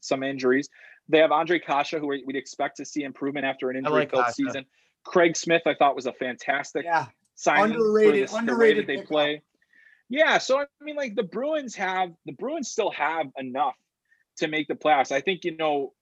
[0.00, 0.68] some injuries.
[1.08, 4.34] They have Andre Kasha, who we- we'd expect to see improvement after an injury-filled Kasha.
[4.34, 4.66] season.
[5.04, 7.06] Craig Smith, I thought was a fantastic Yeah.
[7.34, 9.08] signing Underrated- for the underrated that they pickup.
[9.08, 9.42] play.
[10.08, 13.76] Yeah, so I mean, like the Bruins have the Bruins still have enough
[14.38, 15.10] to make the playoffs.
[15.12, 15.92] I think you know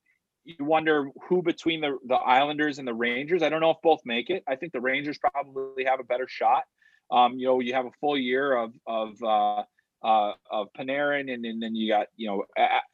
[0.45, 3.43] you wonder who between the the Islanders and the Rangers.
[3.43, 4.43] I don't know if both make it.
[4.47, 6.65] I think the Rangers probably have a better shot.
[7.11, 9.65] Um, you know, you have a full year of of uh,
[10.05, 12.45] uh, of Panarin, and, and then you got you know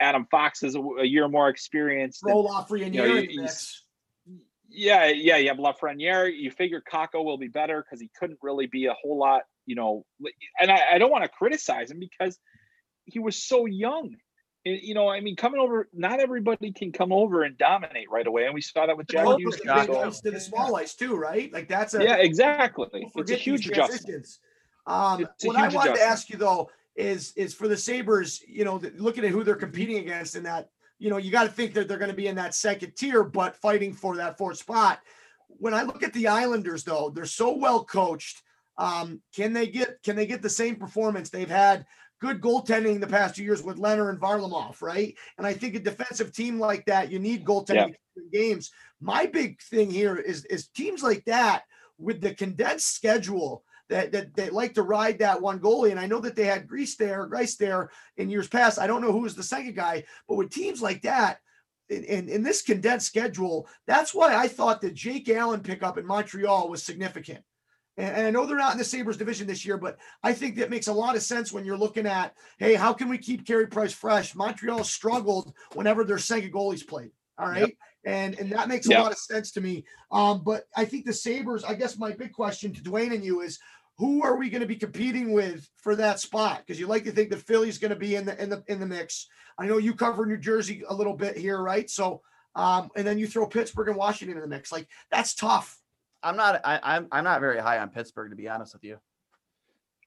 [0.00, 2.22] Adam Fox is a, a year more experienced.
[2.24, 3.48] Roll off for you know, you- you
[4.72, 6.32] yeah, yeah, you have Lafreniere.
[6.32, 9.74] You figure Kakko will be better because he couldn't really be a whole lot, you
[9.74, 10.06] know.
[10.60, 12.38] And I, I don't want to criticize him because
[13.04, 14.14] he was so young.
[14.64, 18.26] And, you know, I mean, coming over, not everybody can come over and dominate right
[18.26, 19.56] away, and we saw that with Jack Hughes.
[19.56, 21.52] The big ice to the small ice too, right?
[21.52, 23.10] Like that's a yeah, exactly.
[23.16, 24.28] It's a huge adjustment.
[24.86, 25.96] Um, what I wanted adjustment.
[25.96, 29.54] to ask you though is is for the Sabres, you know, looking at who they're
[29.54, 32.26] competing against in that, you know, you got to think that they're going to be
[32.26, 35.00] in that second tier, but fighting for that fourth spot.
[35.48, 38.42] When I look at the Islanders, though, they're so well coached.
[38.78, 41.86] Um, can they get can they get the same performance they've had
[42.20, 45.16] good goaltending the past two years with Lehner and Varlamov, right?
[45.38, 48.22] And I think a defensive team like that, you need goaltending yeah.
[48.32, 48.70] games.
[49.00, 51.62] My big thing here is is teams like that
[51.98, 55.90] with the condensed schedule that, that that like to ride that one goalie.
[55.90, 58.78] And I know that they had Grease there, Greiss there in years past.
[58.78, 61.40] I don't know who was the second guy, but with teams like that,
[61.90, 66.06] in, in, in this condensed schedule, that's why I thought the Jake Allen pickup in
[66.06, 67.44] Montreal was significant.
[67.96, 70.70] And, I know they're not in the Sabres division this year, but I think that
[70.70, 73.66] makes a lot of sense when you're looking at, hey, how can we keep Carey
[73.66, 74.34] Price fresh?
[74.34, 77.10] Montreal struggled whenever their second goalies played.
[77.38, 77.60] All right.
[77.60, 77.70] Yep.
[78.04, 78.98] And and that makes yep.
[78.98, 79.84] a lot of sense to me.
[80.10, 83.40] Um, but I think the Sabres, I guess my big question to Duane and you
[83.40, 83.58] is
[84.00, 86.62] who are we going to be competing with for that spot?
[86.64, 88.80] Because you like to think that Philly's going to be in the in the in
[88.80, 89.28] the mix.
[89.58, 91.88] I know you cover New Jersey a little bit here, right?
[91.88, 92.22] So
[92.54, 94.72] um, and then you throw Pittsburgh and Washington in the mix.
[94.72, 95.78] Like that's tough.
[96.22, 96.62] I'm not.
[96.64, 98.96] I, am I'm, I'm not very high on Pittsburgh to be honest with you.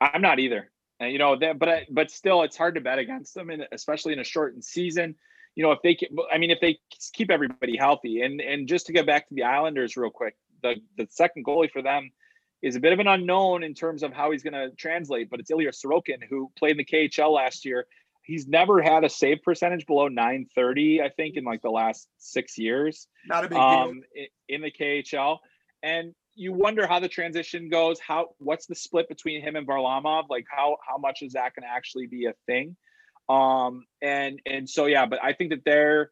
[0.01, 0.71] I'm not either.
[0.99, 4.13] And you know, that, but but still, it's hard to bet against them, and especially
[4.13, 5.15] in a shortened season.
[5.55, 5.95] You know, if they,
[6.33, 6.79] I mean, if they
[7.13, 10.77] keep everybody healthy, and and just to get back to the Islanders real quick, the
[10.97, 12.09] the second goalie for them
[12.63, 15.29] is a bit of an unknown in terms of how he's going to translate.
[15.29, 17.85] But it's Ilya Sorokin who played in the KHL last year.
[18.23, 22.57] He's never had a save percentage below 930, I think, in like the last six
[22.57, 23.07] years.
[23.27, 24.25] Not a big um, deal.
[24.47, 25.37] in the KHL
[25.83, 27.99] and you wonder how the transition goes.
[27.99, 30.23] How what's the split between him and Varlamov?
[30.29, 32.75] Like how how much is that going to actually be a thing?
[33.29, 36.09] Um, and and so yeah, but I think that they're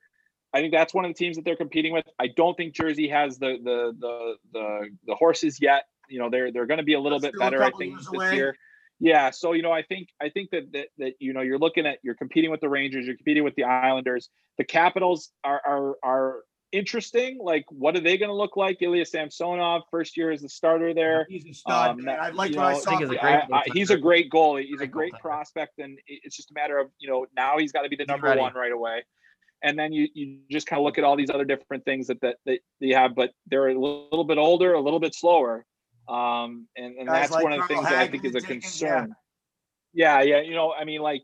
[0.54, 2.06] I think that's one of the teams that they're competing with.
[2.20, 5.86] I don't think Jersey has the the the the, the horses yet.
[6.12, 7.64] You know, they're they're going to be a little bit better.
[7.64, 8.36] I think this away.
[8.36, 8.56] year.
[9.00, 11.88] Yeah, so you know, I think I think that, that that you know you're looking
[11.88, 14.30] at you're competing with the Rangers, you're competing with the Islanders.
[14.60, 17.40] The Capitals are are are interesting.
[17.42, 18.82] Like, what are they going to look like?
[18.82, 21.26] Ilya Samsonov, first year as the starter there.
[21.30, 22.00] He's a stud.
[22.00, 22.98] Um, I like what I saw.
[22.98, 24.66] He's a, great, I, I, he's a great goalie.
[24.66, 27.72] He's great a great prospect, and it's just a matter of you know now he's
[27.72, 29.04] got to be the number one right away.
[29.64, 32.22] And then you you just kind of look at all these other different things that
[32.22, 35.66] that, that you have, but they're a little bit older, a little bit slower.
[36.12, 39.16] Um, and, and that's like one of the things that I think is a concern.
[39.94, 40.22] Yeah.
[40.22, 40.42] yeah, yeah.
[40.42, 41.24] You know, I mean, like,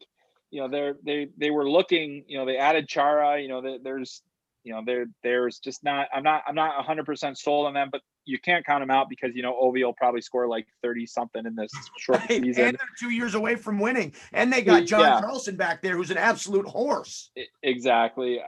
[0.50, 4.22] you know, they're they they were looking, you know, they added Chara, you know, there's
[4.64, 7.90] you know, there there's just not I'm not I'm not 100 percent sold on them,
[7.92, 11.06] but you can't count them out because you know Ovi will probably score like 30
[11.06, 12.30] something in this short right.
[12.30, 12.64] season.
[12.66, 15.22] And they're two years away from winning, and they got John yeah.
[15.22, 17.32] Carlson back there, who's an absolute horse.
[17.64, 18.42] Exactly.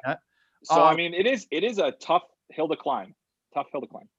[0.63, 3.15] So um, I mean, it is it is a tough hill to climb.
[3.53, 4.09] Tough hill to climb.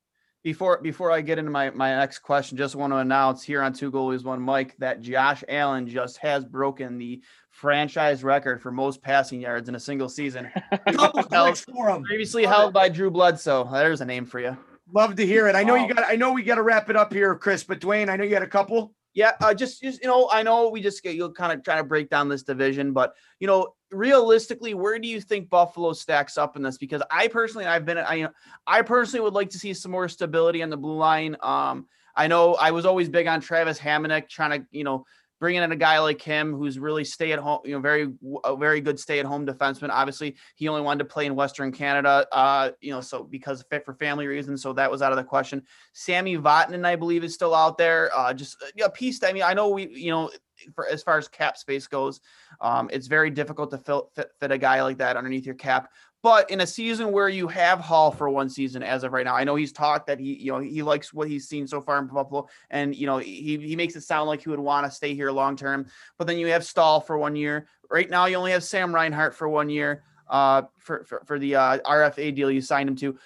[0.43, 3.75] Before before I get into my my next question, just want to announce here on
[3.75, 9.03] Two Goalies One Mic that Josh Allen just has broken the franchise record for most
[9.03, 10.51] passing yards in a single season.
[10.87, 12.03] held, for him.
[12.05, 12.75] Previously Love held it.
[12.75, 13.69] by Drew Bledsoe.
[13.71, 14.57] There's a name for you.
[14.93, 15.55] Love to hear it.
[15.55, 16.05] I know you got.
[16.09, 17.63] I know we got to wrap it up here, Chris.
[17.63, 18.95] But Duane, I know you had a couple.
[19.13, 21.85] Yeah, uh, just just you know, I know we just you'll kind of try to
[21.85, 26.57] break down this division, but you know, realistically, where do you think Buffalo stacks up
[26.57, 26.79] in this?
[26.79, 28.29] Because I personally, I've been, I,
[28.67, 31.37] I personally would like to see some more stability on the blue line.
[31.43, 35.05] Um, I know I was always big on Travis Hamonic, trying to, you know,
[35.41, 38.13] bringing in a guy like him who's really stay at home, you know, very
[38.45, 39.89] a very good stay at home defenseman.
[39.91, 43.85] Obviously, he only wanted to play in Western Canada, uh, you know, so because fit
[43.85, 45.63] for family reasons, so that was out of the question.
[45.95, 48.11] Sami Vatanen, I believe, is still out there.
[48.15, 49.23] Uh, just a piece.
[49.25, 50.31] I mean, I know we, you know,
[50.75, 52.21] for as far as cap space goes,
[52.61, 55.91] um, it's very difficult to fill, fit, fit a guy like that underneath your cap.
[56.23, 59.35] But in a season where you have Hall for one season as of right now,
[59.35, 61.99] I know he's talked that he, you know, he likes what he's seen so far
[61.99, 64.91] in Buffalo, and you know, he he makes it sound like he would want to
[64.91, 65.87] stay here long term.
[66.19, 67.69] But then you have Staal for one year.
[67.91, 70.03] Right now, you only have Sam Reinhart for one year.
[70.29, 73.19] Uh, for for, for the uh, RFA deal you signed him to.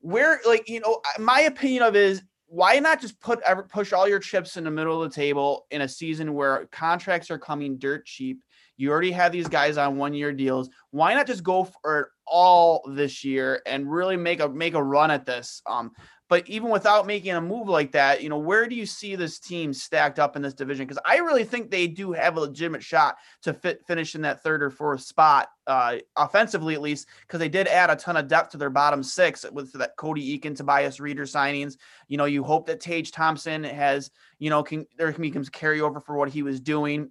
[0.00, 4.18] Where, like, you know, my opinion of is why not just put push all your
[4.18, 8.06] chips in the middle of the table in a season where contracts are coming dirt
[8.06, 8.42] cheap
[8.76, 10.70] you already have these guys on one year deals.
[10.90, 14.82] Why not just go for it all this year and really make a make a
[14.82, 15.62] run at this?
[15.66, 15.92] Um,
[16.30, 19.38] but even without making a move like that, you know, where do you see this
[19.38, 20.86] team stacked up in this division?
[20.86, 24.42] Because I really think they do have a legitimate shot to fit, finish in that
[24.42, 28.26] third or fourth spot, uh, offensively at least, because they did add a ton of
[28.26, 31.76] depth to their bottom six with that Cody Eakin, Tobias Rieder signings.
[32.08, 35.44] You know, you hope that Tage Thompson has, you know, can there can be some
[35.44, 37.10] carryover for what he was doing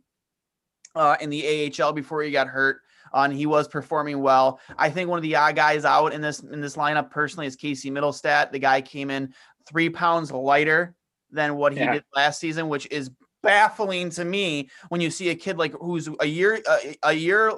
[0.95, 2.81] uh, in the AHL before he got hurt.
[3.13, 4.59] uh, and he was performing well.
[4.77, 7.55] I think one of the odd guys out in this in this lineup personally is
[7.55, 8.51] Casey Mittelstadt.
[8.51, 9.33] The guy came in
[9.67, 10.95] three pounds lighter
[11.31, 11.93] than what he Yeah.
[11.93, 13.11] did last season, which is
[13.43, 17.51] baffling to me when you see a kid like who's a year a, a year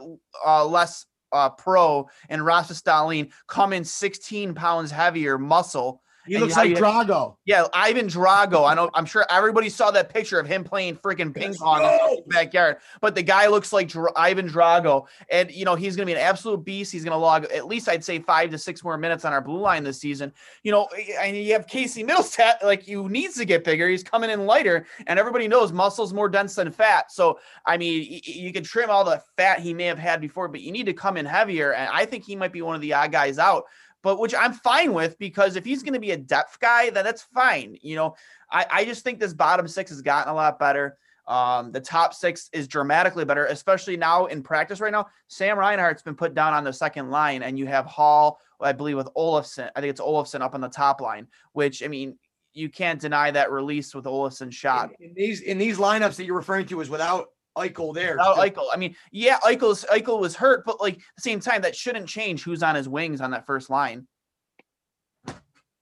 [0.45, 6.01] uh, less uh, pro and Rasmus Dahlin come in 16 pounds heavier muscle.
[6.25, 7.35] He looks like you- Drago.
[7.45, 8.69] Yeah, Ivan Drago.
[8.69, 8.89] I know.
[8.93, 12.77] I'm sure everybody saw that picture of him playing freaking ping pong in the backyard.
[13.01, 16.17] But the guy looks like Dra- Ivan Drago, and you know he's going to be
[16.19, 16.91] an absolute beast.
[16.91, 19.41] He's going to log at least I'd say five to six more minutes on our
[19.41, 20.33] blue line this season.
[20.63, 20.87] You know,
[21.19, 23.87] and you have Casey Mittelstadt, like you needs to get bigger.
[23.87, 27.11] He's coming in lighter, and everybody knows muscle's more dense than fat.
[27.11, 30.61] So I mean, you can trim all the fat he may have had before, but
[30.61, 31.73] you need to come in heavier.
[31.73, 33.65] And I think he might be one of the odd guys out
[34.05, 37.03] but which I'm fine with because if he's going to be a depth guy, then
[37.03, 37.75] that's fine.
[37.81, 38.15] You know,
[38.51, 40.99] I, I just think this bottom six has gotten a lot better.
[41.25, 45.07] Um, the top six is dramatically better, especially now in practice right now.
[45.27, 48.95] Sam Reinhart's been put down on the second line, and you have Hall, I believe,
[48.95, 49.71] with Olofsson.
[49.75, 52.15] I think it's Olofsson up on the top line, which I mean,
[52.53, 54.91] you can't deny that release with Olofsson shot.
[54.99, 58.13] In, in these in these lineups that you're referring to is without Eichel there.
[58.13, 61.61] Without Eichel, I mean, yeah, Eichel's Eichel was hurt, but like at the same time,
[61.61, 64.07] that shouldn't change who's on his wings on that first line.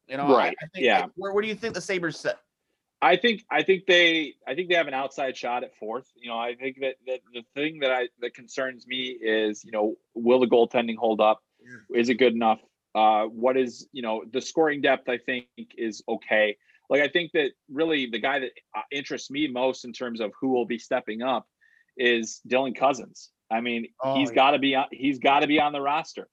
[0.07, 1.05] You know, Right, I, think, yeah.
[1.15, 2.35] where, where do you think the Sabres sit?
[3.01, 6.09] I think I think they I think they have an outside shot at fourth.
[6.15, 9.71] You know, I think that, that the thing that I that concerns me is, you
[9.71, 11.41] know, will the goaltending hold up?
[11.93, 12.59] Is it good enough?
[12.95, 15.09] Uh, what is you know the scoring depth?
[15.09, 15.47] I think
[15.77, 16.55] is okay.
[16.89, 20.31] Like I think that really the guy that uh, interests me most in terms of
[20.39, 21.47] who will be stepping up
[21.97, 23.29] is Dylan Cozens.
[23.51, 24.35] I mean, Oh, he's yeah.
[24.35, 24.85] got to be on.
[24.91, 26.27] He's got to be on the roster.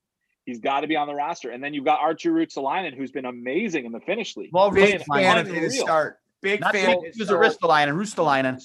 [0.47, 1.51] He's got to be on the roster.
[1.51, 4.51] And then you've got Arttu Ruotsalainen, who's been amazing in the Finnish league.
[4.53, 5.07] Well, Big Ristolainen.
[5.23, 6.19] fan of his start.
[6.43, 6.99] Big Not fan.
[7.03, 7.45] he was a start.
[7.45, 8.63] Ristolainen,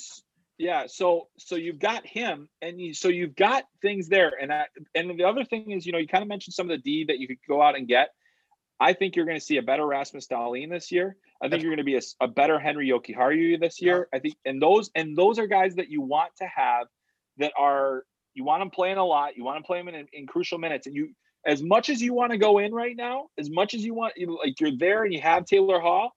[0.58, 4.66] Yeah, so so you've got him, and you, so you've got things there, and I,
[4.96, 7.04] and the other thing is, you know, you kind of mentioned some of the D
[7.10, 8.10] that you could go out and get.
[8.80, 11.16] I think you're going to see a better Rasmus Dahlin this year.
[11.42, 14.08] I think you're going to be a better Henri Jokiharju this year.
[14.14, 16.88] I think, and those and those are guys that you want to have
[17.38, 18.04] that are
[18.34, 19.38] you want them playing a lot.
[19.38, 21.10] You want to play them in, in crucial minutes, and you
[21.46, 24.14] as much as you want to go in right now, as much as you want,
[24.18, 26.12] you, like you're there and you have Taylor Hall.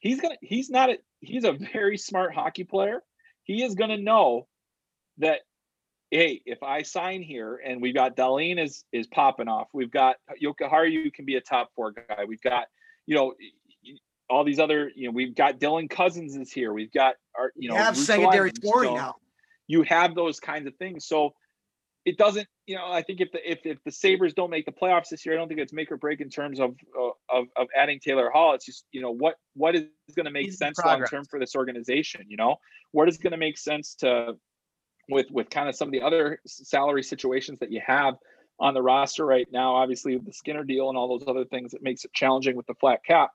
[0.00, 0.36] He's gonna.
[0.40, 0.90] He's not.
[0.90, 3.02] A, he's a very smart hockey player
[3.44, 4.46] he is going to know
[5.18, 5.40] that
[6.14, 10.16] hey if i sign here and we've got Dahlin is is popping off we've got
[10.42, 12.24] Jokiharju can be a top four guy.
[12.26, 12.66] We've got
[13.06, 13.34] you know
[14.30, 16.72] all these other you know we've got Dylan Cozens is here.
[16.72, 19.14] We've got our you know You have Ruth secondary scoring So now.
[19.66, 21.06] you have those kinds of things.
[21.06, 21.34] So
[22.04, 24.72] it doesn't you know i think if the if, if the Sabres don't make the
[24.72, 27.46] playoffs this year i don't think it's make or break in terms of uh, of,
[27.56, 28.54] of adding taylor hall.
[28.54, 29.84] It's just you know what what is
[30.14, 32.56] going to make Easy sense long term for this organization you know?
[32.92, 34.34] What is going to make sense to
[35.08, 38.14] with with kind of some of the other salary situations that you have
[38.60, 41.74] on the roster right now obviously with the skinner deal and all those other things
[41.74, 43.30] it makes it challenging with the flat cap.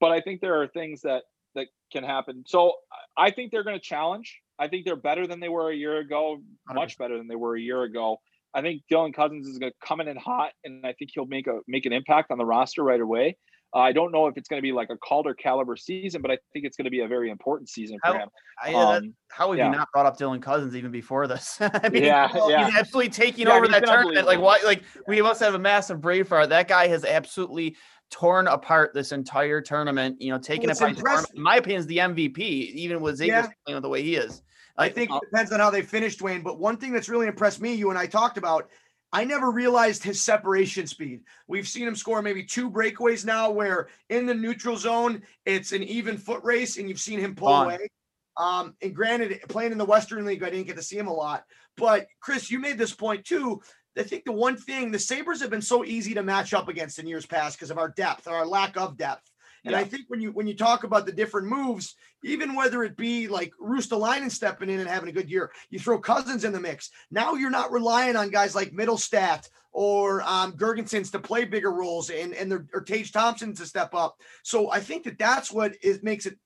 [0.00, 2.44] But i think there are things that that can happen.
[2.46, 2.72] So
[3.16, 4.40] i think they're going to challenge.
[4.58, 6.40] I think they're better than they were a year ago
[6.72, 8.20] much better than they were a year ago.
[8.56, 11.26] I think Dylan Cozens is going to come in and hot and i think he'll
[11.26, 13.36] make a make an impact on the roster right away
[13.74, 16.30] uh, i don't know if it's going to be like a calder caliber season but
[16.30, 18.28] i think it's going to be a very important season for How- him
[18.62, 19.66] I, that- um, how have yeah.
[19.70, 21.58] you not brought up Dylan Cozens even before this?
[21.60, 22.70] I mean, Yeah, he's yeah.
[22.76, 24.14] absolutely taking Yeah, over that tournament.
[24.28, 24.44] Like unbelievable.
[24.44, 24.64] what?
[24.64, 26.50] Like we must have a massive brain fart.
[26.50, 27.74] That guy has absolutely
[28.12, 30.22] torn apart this entire tournament.
[30.22, 31.24] You know, taking Well, it it's by storm.
[31.34, 32.38] In my opinion, is the MVP.
[32.38, 33.46] Even with Zegras Yeah.
[33.66, 34.40] playing the way he is.
[34.76, 36.42] I think uh, it depends on how they finish, Duane.
[36.42, 38.70] But one thing that's really impressed me, you and I talked about,
[39.14, 41.20] I never realized his separation speed.
[41.46, 45.84] We've seen him score maybe two breakaways now, where in the neutral zone it's an
[45.84, 47.66] even foot race, and you've seen him pull Gone.
[47.66, 47.88] away.
[48.36, 51.12] Um, and granted, playing in the Western League, I didn't get to see him a
[51.12, 51.44] lot.
[51.76, 53.62] But Chris, you made this point too.
[53.96, 56.98] I think the one thing the Sabres have been so easy to match up against
[56.98, 59.30] in years past because of our depth or our lack of depth.
[59.64, 62.96] And I think when you when you talk about the different moves, even whether it
[62.96, 66.60] be like Ruotsalainen stepping in and having a good year, you throw Cozens in the
[66.60, 66.90] mix.
[67.10, 72.10] Now you're not relying on guys like Mittelstadt or um, Girgensons to play bigger roles
[72.10, 74.16] and and their, or Tage Thompson to step up.
[74.42, 76.38] So I think that that's what is makes it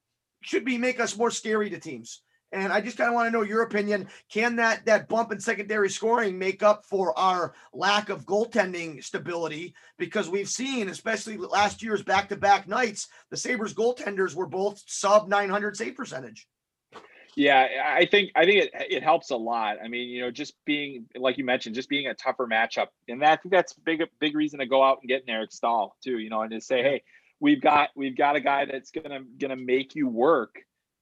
[0.42, 2.22] should be make us more scary to teams.
[2.52, 4.08] And I just kind of want to know your opinion.
[4.30, 9.74] Can that that bump in secondary scoring make up for our lack of goaltending stability?
[9.98, 15.76] Because we've seen, especially last year's back-to-back nights, the Sabres goaltenders were both sub 900
[15.76, 16.46] save percentage.
[17.36, 19.76] Yeah, I think I think it it helps a lot.
[19.82, 23.22] I mean, you know, just being like you mentioned, just being a tougher matchup, and
[23.22, 25.96] that, I think that's big big reason to go out and get an Eric Staal
[26.02, 26.18] too.
[26.18, 27.02] You know, and to say, hey,
[27.38, 30.56] we've got we've got a guy that's gonna gonna make you work.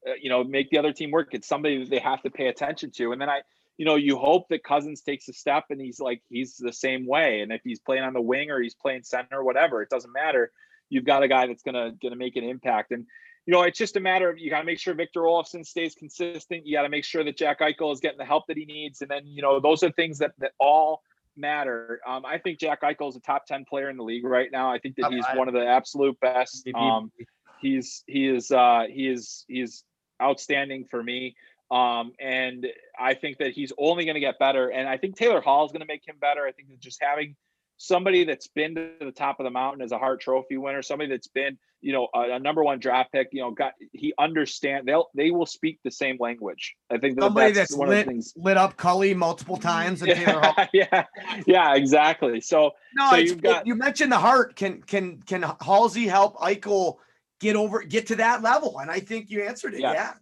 [0.06, 1.28] Uh, you know, make the other team work.
[1.32, 3.12] It's somebody that they have to pay attention to.
[3.12, 3.40] And then I,
[3.76, 7.06] you know, you hope that Cozens takes a step and he's like he's the same
[7.06, 7.40] way.
[7.40, 10.12] And if he's playing on the wing or he's playing center or whatever, it doesn't
[10.12, 10.52] matter.
[10.88, 12.92] You've got a guy that's gonna gonna make an impact.
[12.92, 13.06] And
[13.46, 15.94] you know, it's just a matter of you got to make sure Victor Olofsson stays
[15.94, 16.66] consistent.
[16.66, 19.02] You got to make sure that Jack Eichel is getting the help that he needs.
[19.02, 21.02] And then, you know, those are things that that all
[21.36, 22.00] matter.
[22.06, 24.72] Um, I think Jack Eichel is a top 10 player in the league right now.
[24.72, 26.68] I think that he's one of the absolute best.
[26.74, 27.12] Um,
[27.60, 29.84] he's, he is, uh, he is, he is
[30.22, 31.36] outstanding for me.
[31.70, 32.66] Um, and
[32.98, 34.68] I think that he's only going to get better.
[34.70, 36.46] And I think Taylor Hall is going to make him better.
[36.46, 37.34] I think that just having
[37.78, 41.10] somebody that's been to the top of the mountain as a Hart Trophy winner, somebody
[41.10, 44.86] that's been, you know, a, a number one draft pick, you know, got he understand
[44.88, 46.74] they'll they will speak the same language.
[46.90, 48.32] I think that somebody that's, that's one lit, of the things.
[48.36, 50.02] lit up Cully multiple times.
[50.02, 50.66] And Taylor Yeah, Hall.
[50.72, 51.04] yeah,
[51.46, 52.40] yeah, exactly.
[52.40, 54.56] So No, So it's, you've got- you mentioned the Hart.
[54.56, 56.96] Can can can Halsey help Eichel
[57.40, 58.78] get over get to that level?
[58.78, 59.80] And I think you answered it.
[59.80, 59.92] Yeah.
[59.92, 60.12] Yeah.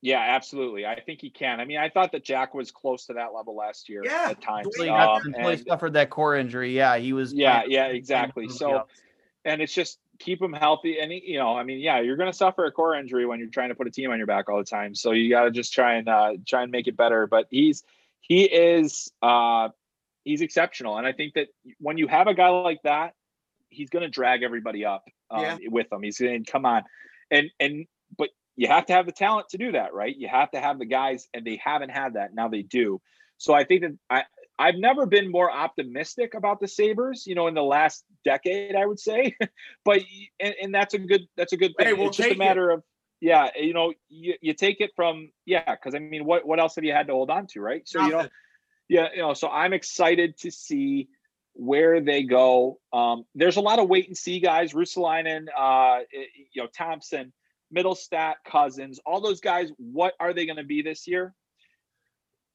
[0.00, 0.86] yeah, absolutely.
[0.86, 1.60] I think he can.
[1.60, 4.40] I mean, I thought that Jack was close to that level last year Yeah, at
[4.42, 4.66] times.
[4.66, 6.74] Until he, Um, got, until he and- suffered that core injury.
[6.74, 7.32] Yeah, he was.
[7.32, 8.48] Yeah, yeah, exactly.
[8.48, 8.86] So- Seahawks.
[9.44, 10.98] and it's just keep him healthy.
[11.00, 13.38] And he- you know, I mean, yeah, you're going to suffer a core injury when
[13.38, 14.94] you're trying to put a team on your back all the time.
[14.94, 17.26] So you got to just try and uh, try and make it better.
[17.26, 17.82] But he's
[18.20, 19.70] he is uh,
[20.24, 21.48] he's exceptional, and I think that
[21.78, 23.14] when you have a guy like that,
[23.68, 25.56] he's going to drag everybody up um, Yeah.
[25.68, 26.02] with them.
[26.02, 26.82] He's to come on,
[27.30, 30.14] and and but you have to have the talent to do that, right?
[30.16, 32.34] You have to have the guys, and they haven't had that.
[32.34, 33.00] Now they do.
[33.38, 34.24] So I think that I
[34.58, 38.86] I've never been more optimistic about the Sabres, you know, in the last decade, I
[38.86, 39.34] would say.
[39.84, 40.00] but
[40.38, 41.86] and, and that's a good that's a good thing.
[41.86, 42.38] Hey, we'll it's just a take it.
[42.38, 42.82] matter of
[43.20, 46.74] yeah, you know, you, you take it from yeah, because I mean, what what else
[46.74, 47.86] have you had to hold on to, right?
[47.86, 48.28] So you know,
[48.88, 51.08] yeah, you know, so I'm excited to see
[51.54, 52.78] where they go.
[52.92, 56.00] Um, there's a lot of wait and see guys, Ruotsalainen, uh,
[56.52, 57.32] you know, Thompson,
[57.74, 59.70] Mittelstadt, Cozens, all those guys.
[59.78, 61.34] What are they going to be this year?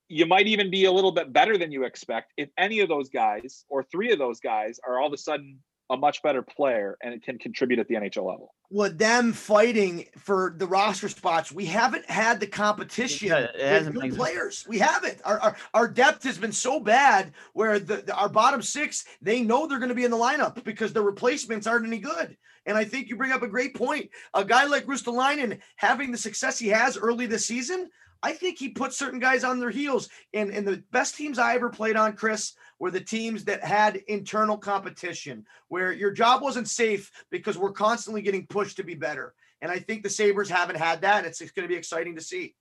[0.10, 3.10] You might even be a little bit better than you expect if any of those
[3.10, 5.60] guys or three of those guys are all of a sudden
[5.90, 8.54] a much better player and it can contribute at the NHL level.
[8.70, 13.96] With them fighting for the roster spots, we haven't had the competition Yeah, with hasn't
[13.96, 14.66] good been- players.
[14.68, 15.20] We haven't.
[15.24, 19.42] Our, our our depth has been so bad where the, the- our bottom six they
[19.42, 22.36] know they're going to be in the lineup because the replacements aren't any good.
[22.66, 24.10] And I think you bring up a great point.
[24.34, 27.90] A guy like Ruotsalainen having the success he has early this season,
[28.24, 30.10] I think he puts certain guys on their heels.
[30.34, 33.98] And and the best teams I ever played on, Chris, were the teams that had
[34.08, 39.34] internal competition, where your job wasn't safe because we're constantly getting pushed to be better.
[39.62, 41.26] And I think the Sabres haven't had that.
[41.26, 42.56] It's, it's going to be exciting to see.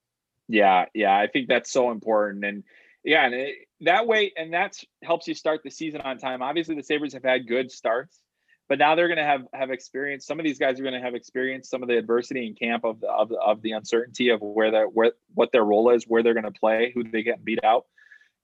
[0.48, 2.62] Yeah, yeah, I think that's so important, and
[3.02, 6.40] yeah, and it, that way, and that helps you start the season on time.
[6.40, 8.20] Obviously, the Sabres have had good starts,
[8.68, 10.26] but now they're going to have have experience.
[10.26, 12.84] Some of these guys are going to have experienced some of the adversity in camp
[12.84, 16.04] of the of the, of the uncertainty of where that where what their role is,
[16.04, 17.86] where they're going to play, who they get beat out,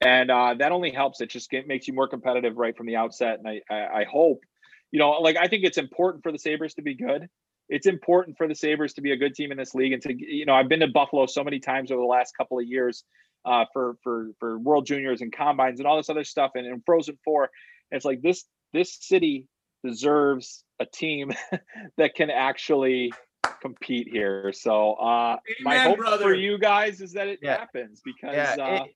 [0.00, 1.20] and uh, that only helps.
[1.20, 3.38] It just get, makes you more competitive right from the outset.
[3.38, 4.42] And I, I I hope,
[4.90, 7.28] you know, like I think it's important for the Sabres to be good
[7.72, 9.92] it's important for the Sabres to be a good team in this league.
[9.92, 12.58] And to, you know, I've been to Buffalo so many times over the last couple
[12.58, 13.04] of years
[13.46, 16.52] uh, for, for, for world juniors and combines and all this other stuff.
[16.54, 17.50] And in Frozen Four,
[17.90, 18.44] it's like this,
[18.74, 19.46] this city
[19.84, 21.32] deserves a team
[21.96, 23.12] that can actually
[23.60, 24.52] compete here.
[24.52, 26.22] So uh, my hope brother.
[26.24, 27.58] for you guys is that it Yeah.
[27.58, 28.94] happens because, Yeah, uh, it-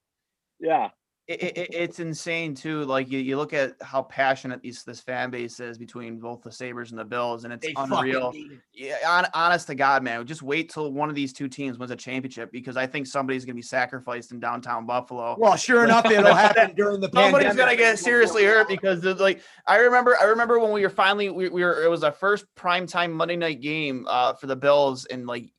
[0.59, 0.89] yeah,
[1.28, 2.84] it, it, it's insane too.
[2.84, 6.52] Like you, you look at how passionate these this fan base is between both the
[6.52, 8.32] Sabres and the Bills, and it's They unreal.
[8.72, 11.90] Yeah, on, honest to God, man, just wait till one of these two teams wins
[11.90, 15.34] a championship because I think somebody's gonna be sacrificed in downtown Buffalo.
[15.36, 17.56] Well, sure enough, it'll happen during the Somebody's pandemic.
[17.56, 21.48] gonna get seriously hurt because like I remember I remember when we were finally we,
[21.48, 25.26] we were it was our first primetime Monday night game uh for the Bills in
[25.26, 25.50] like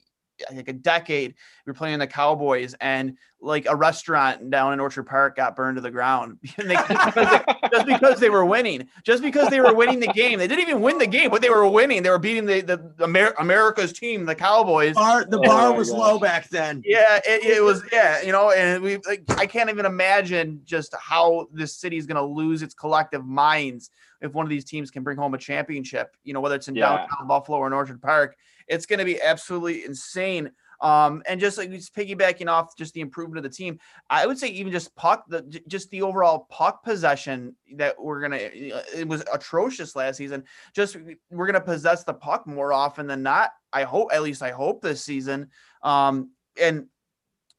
[0.54, 1.36] like a decade.
[1.66, 5.76] We were playing the Cowboys and like a restaurant down in Orchard Park got burned
[5.78, 8.88] to the ground And they- just, because they, just because they were winning.
[9.04, 10.40] Just because they were winning the game.
[10.40, 12.02] They didn't even win the game, but they were winning.
[12.04, 14.96] They were beating the, the Amer- America's team, the Cowboys.
[14.96, 16.00] bar, the Oh bar my was gosh.
[16.00, 16.82] low back then.
[16.86, 17.84] Yeah, it, it was.
[17.92, 18.98] Yeah, you know, and we.
[19.08, 23.26] Like, I can't even imagine just how this city is going to lose its collective
[23.26, 26.16] minds if one of these teams can bring home a championship.
[26.24, 26.98] You know, whether it's in Yeah.
[26.98, 28.36] downtown Buffalo or in Orchard Park,
[28.68, 30.52] it's going to be absolutely insane.
[30.80, 34.38] Um, and just like just piggybacking off just the improvement of the team, I would
[34.38, 38.38] say even just puck, the just the overall puck possession that we're gonna.
[38.38, 40.44] It was atrocious last season.
[40.76, 40.98] Just
[41.32, 43.52] we're gonna possess the puck more often than not.
[43.74, 45.50] I hope, at least I hope this season.
[45.82, 46.86] Um, and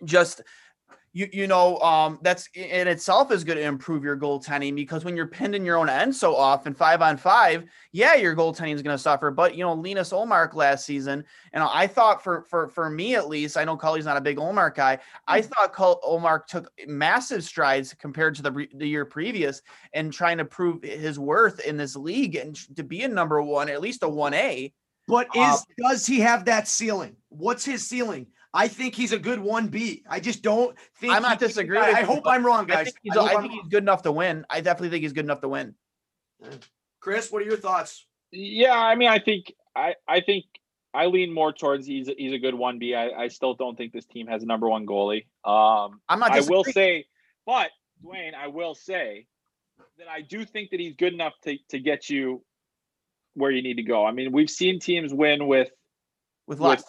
[0.04, 0.42] just
[1.18, 5.16] you you know um, that's in itself is going to improve your goaltending because when
[5.16, 8.82] you're pinned in your own end so often five on five, yeah, your goaltending is
[8.82, 9.32] going to suffer.
[9.32, 13.28] But you know, Linus Ullmark last season, and I thought for for for me at
[13.28, 14.98] least, I know Cully's not a big Olmark guy.
[15.26, 15.46] I mm.
[15.46, 19.60] thought Cull, Ullmark took massive strides compared to the the year previous
[19.92, 23.68] and trying to prove his worth in this league and to be a number one,
[23.68, 24.72] at least a one A.
[25.08, 27.16] But is um, does he have that ceiling?
[27.28, 28.28] What's his ceiling?
[28.54, 30.02] I think he's a good one B.
[30.08, 31.84] I just don't think I'm not disagreeing.
[31.84, 32.78] I, I hope I'm wrong, guys.
[32.78, 34.44] I think, he's, I I think he's good enough to win.
[34.48, 35.74] I definitely think he's good enough to win.
[37.00, 38.06] Chris, what are your thoughts?
[38.30, 40.44] Yeah, I mean, I think I I think
[40.94, 42.94] I lean more towards he's he's a good one B.
[42.94, 45.26] I, I still don't think this team has a number one goalie.
[45.44, 46.32] Um, I'm not.
[46.32, 47.06] I will say,
[47.44, 47.70] but
[48.02, 49.26] Duane, I will say
[49.98, 52.42] that I do think that he's good enough to to get you
[53.34, 54.04] where you need to go.
[54.04, 55.70] I mean, we've seen teams win with
[56.46, 56.86] with less, with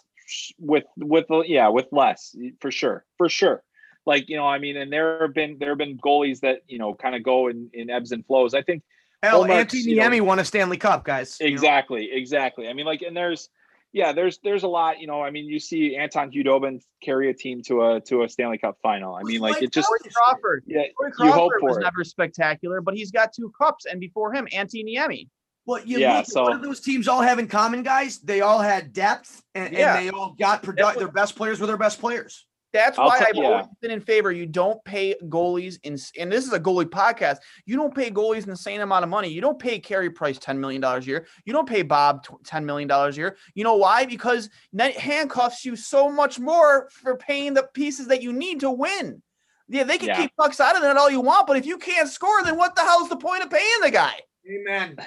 [0.60, 3.64] with, with yeah, with less for sure, for sure.
[4.06, 6.80] Like you know, I mean, and there have been there have been goalies that you
[6.80, 8.54] know kind of go in in ebbs and flows.
[8.54, 8.84] I think.
[9.22, 11.36] Hell, Antti Niemi you know, won a Stanley Cup, guys.
[11.42, 12.16] Exactly, know?
[12.16, 12.70] exactly.
[12.70, 13.50] I mean, like, and there's
[13.92, 15.00] yeah, there's there's a lot.
[15.00, 18.30] You know, I mean, you see Anton Khudobin carry a team to a to a
[18.30, 19.16] Stanley Cup final.
[19.16, 20.64] I mean, like it just Corey Crawford.
[20.68, 21.82] Yeah, Corey Crawford you hope for was it.
[21.82, 25.28] never spectacular, but he's got two cups, and before him, Antti Niemi.
[25.70, 28.17] But you yeah, look, so, what do those teams all have in common, guys?
[28.17, 29.97] They all had depth and, yeah.
[29.97, 30.97] and they all got product.
[30.97, 32.47] Their best players were their best players.
[32.74, 33.43] That's I'll why I've yeah.
[33.43, 34.32] always been in favor.
[34.32, 37.38] You don't pay goalies in, and this is a goalie podcast.
[37.67, 39.28] You don't pay goalies an insane amount of money.
[39.28, 41.28] You don't pay Carey Price ten million dollars a year.
[41.45, 43.38] You don't pay Bob ten million dollars a year.
[43.53, 44.07] You know why?
[44.07, 48.72] Because that handcuffs you so much more for paying the pieces that you need to
[48.72, 49.22] win.
[49.67, 50.22] Yeah, they can yeah.
[50.22, 52.76] keep pucks out of that all you want, but if you can't score, then what
[52.76, 54.15] the hell is the point of paying the guy?
[54.49, 54.97] Amen.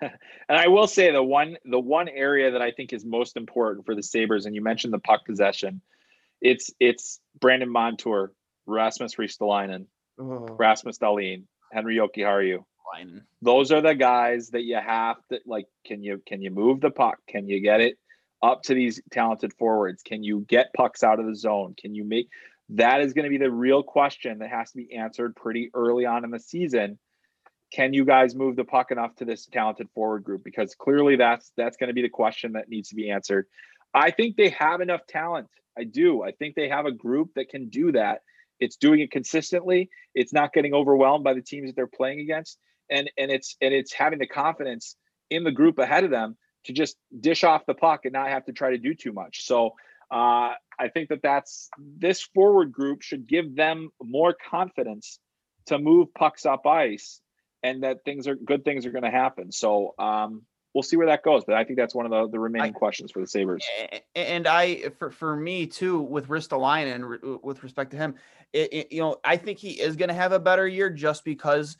[0.00, 0.12] And
[0.48, 3.94] I will say the one the one area that I think is most important for
[3.94, 5.80] the Sabres, and you mentioned the puck possession,
[6.40, 8.32] it's it's Brandon Montour,
[8.66, 9.86] Rasmus Ristolainen,
[10.18, 10.46] oh.
[10.58, 12.64] Rasmus Dahlin, Henri Jokiharju.
[13.42, 15.66] Those are the guys that you have to like.
[15.86, 17.18] Can you can you move the puck?
[17.28, 17.98] Can you get it
[18.42, 20.02] up to these talented forwards?
[20.02, 21.74] Can you get pucks out of the zone?
[21.78, 22.28] Can you make
[22.70, 26.04] that is going to be the real question that has to be answered pretty early
[26.04, 26.98] on in the season
[27.70, 30.42] can you guys move the puck enough to this talented forward group?
[30.44, 33.46] Because clearly that's that's going to be the question that needs to be answered.
[33.94, 35.48] I think they have enough talent.
[35.78, 36.22] I do.
[36.22, 38.22] I think they have a group that can do that.
[38.58, 39.90] It's doing it consistently.
[40.14, 42.58] It's not getting overwhelmed by the teams that they're playing against,
[42.90, 44.96] and and it's and it's having the confidence
[45.30, 48.44] in the group ahead of them to just dish off the puck and not have
[48.46, 49.44] to try to do too much.
[49.46, 49.74] So
[50.10, 55.18] uh, I think that that's this forward group should give them more confidence
[55.66, 57.20] to move pucks up ice
[57.62, 59.50] and that things are good things are going to happen.
[59.52, 60.42] So um,
[60.74, 61.44] we'll see where that goes.
[61.44, 63.64] But I think that's one of the, the remaining I, questions for the Sabres.
[64.14, 68.14] And I, for, for me too, with Ristolainen and with respect to him,
[68.52, 71.24] it, it, you know, I think he is going to have a better year just
[71.24, 71.76] because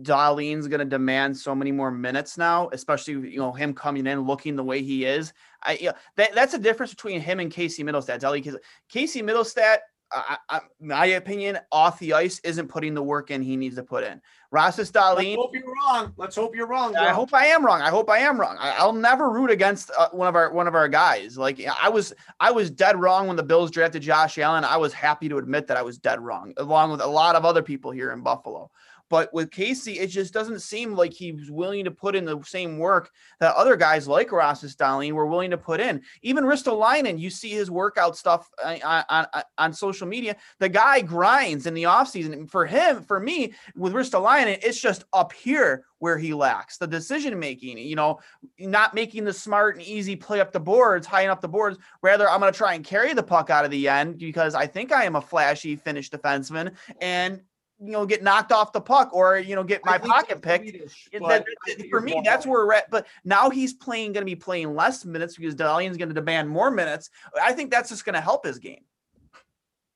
[0.00, 4.22] Dahlin's going to demand so many more minutes now, especially you know him coming in
[4.22, 5.34] looking the way he is.
[5.62, 8.20] I you know, that that's a difference between him and Casey Mittelstadt.
[8.20, 8.56] Dahli,
[8.88, 9.78] Casey Mittelstadt
[10.14, 13.82] I, I, my opinion, off the ice isn't putting the work in he needs to
[13.82, 14.20] put in.
[14.50, 15.16] Rasmus Dahlin.
[15.16, 16.12] Let's hope you're wrong.
[16.16, 16.92] Let's hope you're wrong.
[16.92, 17.02] Bro.
[17.02, 17.80] I hope I am wrong.
[17.80, 18.56] I hope I am wrong.
[18.60, 21.38] I, will never root against uh, one of our one of our guys.
[21.38, 24.64] Like I was, I was dead wrong when the Bills drafted Josh Allen.
[24.64, 27.46] I was happy to admit that I was dead wrong, along with a lot of
[27.46, 28.70] other people here in Buffalo.
[29.12, 32.78] But with Casey, it just doesn't seem like he's willing to put in the same
[32.78, 33.10] work
[33.40, 36.00] that other guys like Rasmus Dahlin were willing to put in.
[36.22, 40.34] Even Ristolainen, you see his workout stuff uh, on, on, on social media.
[40.60, 42.50] The guy grinds in the offseason.
[42.50, 47.38] For him, for me, with Ristolainen, it's just up here where he lacks the decision
[47.38, 48.18] making, you know,
[48.58, 51.76] not making the smart and easy play up the boards, high up the boards.
[52.02, 54.66] Rather, I'm going to try and carry the puck out of the end because I
[54.66, 56.72] think I am a flashy finished defenseman.
[57.02, 57.42] And
[57.84, 60.68] you know get knocked off the puck or you know get my pocket picked.
[60.68, 61.44] Swedish, that,
[61.90, 62.90] for me, that's where we're at.
[62.90, 66.48] But now he's playing going to be playing less minutes because Dahlin's going to demand
[66.48, 67.10] more minutes.
[67.42, 68.84] I think that's just going to help his game.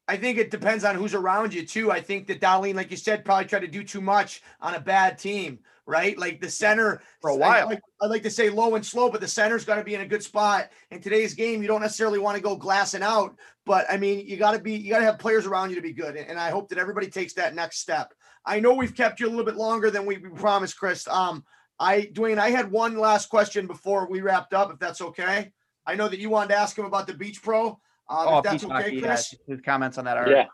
[0.09, 1.91] I think it depends on who's around you too.
[1.91, 4.81] I think that Dahlin, like you said, probably tried to do too much on a
[4.81, 6.19] bad team, right?
[6.19, 7.51] Like the center for a while.
[7.51, 9.95] I like, I like to say low and slow, but the center's got to be
[9.95, 10.71] in a good spot.
[10.91, 14.37] In today's game, you don't necessarily want to go glassing out, but I mean, you
[14.37, 16.17] got to be, you got to have players around you to be good.
[16.17, 18.13] And I hope that everybody takes that next step.
[18.45, 21.07] I know we've kept you a little bit longer than we promised, Chris.
[21.09, 21.45] Um,
[21.79, 25.53] I, Duane, I had one last question before we wrapped up, if that's okay.
[25.87, 27.79] I know that you wanted to ask him about the Beach Pro.
[28.09, 29.35] Um, oh, if that's okay, Chris.
[29.49, 30.47] His comments on that are yeah.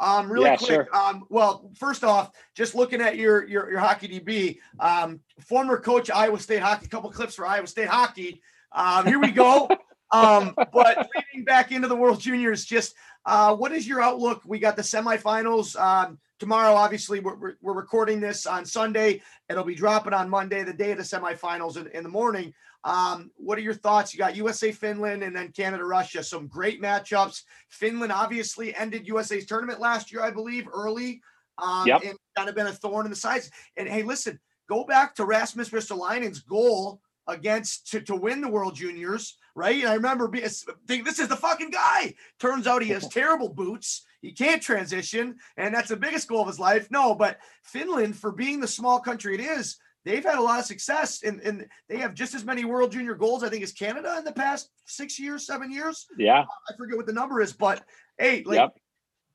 [0.00, 0.68] Um, really yeah, quick.
[0.68, 0.88] Sure.
[0.96, 6.10] Um, well, first off, just looking at your your your hockey DB, um, former coach
[6.10, 8.42] Iowa State hockey, couple clips for Iowa State hockey.
[8.72, 9.68] Um, here we go.
[10.12, 12.94] Um, but leading back into the World Juniors, just
[13.26, 14.42] uh, what is your outlook?
[14.46, 16.74] We got the semifinals um, tomorrow.
[16.74, 19.22] Obviously, we're, we're, we're recording this on Sunday.
[19.48, 22.54] It'll be dropping on Monday, the day of the semifinals in, in the morning.
[22.84, 24.12] Um, what are your thoughts?
[24.12, 26.22] You got USA, Finland, and then Canada, Russia.
[26.22, 27.42] Some great matchups.
[27.70, 31.20] Finland obviously ended USA's tournament last year, I believe, early.
[31.56, 32.02] Um, Yep.
[32.04, 33.50] and kind of been a thorn in the sides.
[33.76, 38.74] And hey, listen, go back to Rasmus Ristolainen's goal against to, to win the World
[38.74, 39.80] Juniors, right?
[39.80, 40.46] And I remember being
[40.86, 42.14] thinking, this is the fucking guy.
[42.40, 44.04] Turns out he has terrible boots.
[44.20, 46.90] He can't transition, and that's the biggest goal of his life.
[46.90, 50.66] No, but Finland, for being the small country it is, they've had a lot of
[50.66, 54.16] success, and, and they have just as many World Junior goals, I think, as Canada
[54.18, 56.06] in the past six years, seven years.
[56.18, 56.44] Yeah.
[56.68, 57.82] I forget what the number is, but
[58.18, 58.76] hey, like Yep.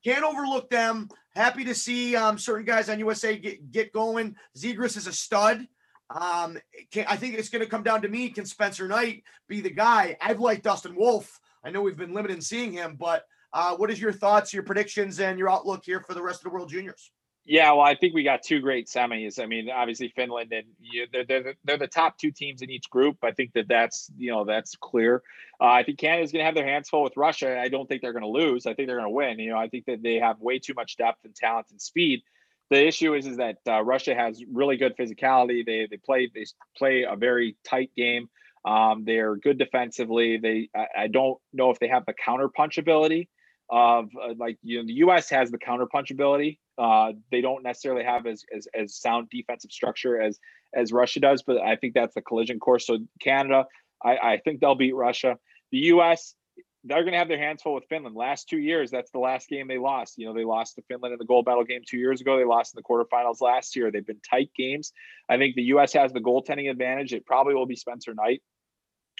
[0.04, 1.08] can't overlook them.
[1.34, 4.36] Happy to see um, certain guys on USA get, get going.
[4.58, 5.66] Zegras is a stud.
[6.10, 6.58] Um,
[6.90, 8.30] can, I think it's going to come down to me.
[8.30, 10.16] Can Spencer Knight be the guy?
[10.20, 11.38] I've liked Dustin Wolf.
[11.64, 14.62] I know we've been limited in seeing him, but uh, what is your thoughts, your
[14.64, 17.12] predictions, and your outlook here for the rest of the World Juniors?
[17.50, 19.42] Yeah, well, I think we got two great semis.
[19.42, 22.70] I mean, obviously Finland and you, they're, they're the- they're the top two teams in
[22.70, 23.16] each group.
[23.24, 25.24] I think that that's you know that's clear.
[25.60, 27.58] Uh, I think Canada's going to have their hands full with Russia.
[27.60, 28.66] I don't think they're going to lose.
[28.66, 29.40] I think they're going to win.
[29.40, 32.22] You know, I think that they have way too much depth and talent and speed.
[32.70, 35.66] The issue is is that uh, Russia has really good physicality.
[35.66, 36.46] They they play they
[36.78, 38.28] play a very tight game.
[38.64, 40.36] Um, they're good defensively.
[40.36, 43.28] They I, I don't know if they have the counter punch ability
[43.70, 45.30] of uh, like you know the U.S.
[45.30, 46.58] has the counter punch ability.
[46.76, 50.38] Uh, they don't necessarily have as, as as sound defensive structure as
[50.74, 52.86] as Russia does, but I think that's the collision course.
[52.86, 53.66] So Canada,
[54.04, 55.38] I, I think they'll beat Russia.
[55.70, 56.34] The U.S.
[56.82, 58.16] They're going to have their hands full with Finland.
[58.16, 60.16] Last two years, that's the last game they lost.
[60.16, 62.38] You know, they lost to Finland in the gold medal game two years ago.
[62.38, 63.90] They lost in the quarterfinals last year.
[63.90, 64.92] They've been tight games.
[65.28, 65.92] I think the U.S.
[65.92, 67.12] has the goaltending advantage.
[67.12, 68.42] It probably will be Spencer Knight.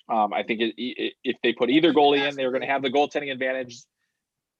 [0.09, 2.83] Um, I think it, it, if they put either goalie in, they're going to have
[2.83, 3.83] the goaltending advantage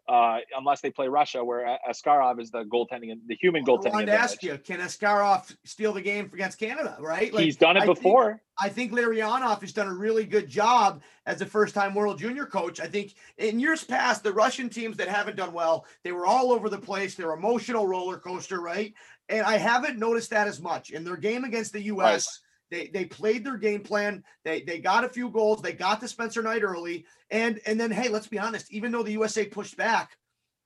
[0.09, 3.89] uh, unless they play Russia, where Askarov is the goaltending and the human goaltending.
[3.89, 6.97] I wanted to ask you, can Askarov steal the game against Canada?
[7.01, 7.33] Right?
[7.33, 8.43] Like, He's done it I think- before.
[8.63, 12.79] I think Larionov has done a really good job as a first-time World Junior coach.
[12.79, 16.53] I think in years past, the Russian teams that haven't done well, they were all
[16.53, 17.15] over the place.
[17.15, 18.93] They're emotional roller coaster, right?
[19.31, 22.41] And I haven't noticed that as much in their game against the U.S.
[22.71, 24.23] They they played their game plan.
[24.45, 25.61] They they got a few goals.
[25.63, 28.73] They got to Spencer Knight early, and and then hey, let's be honest.
[28.73, 30.17] Even though the USA pushed back,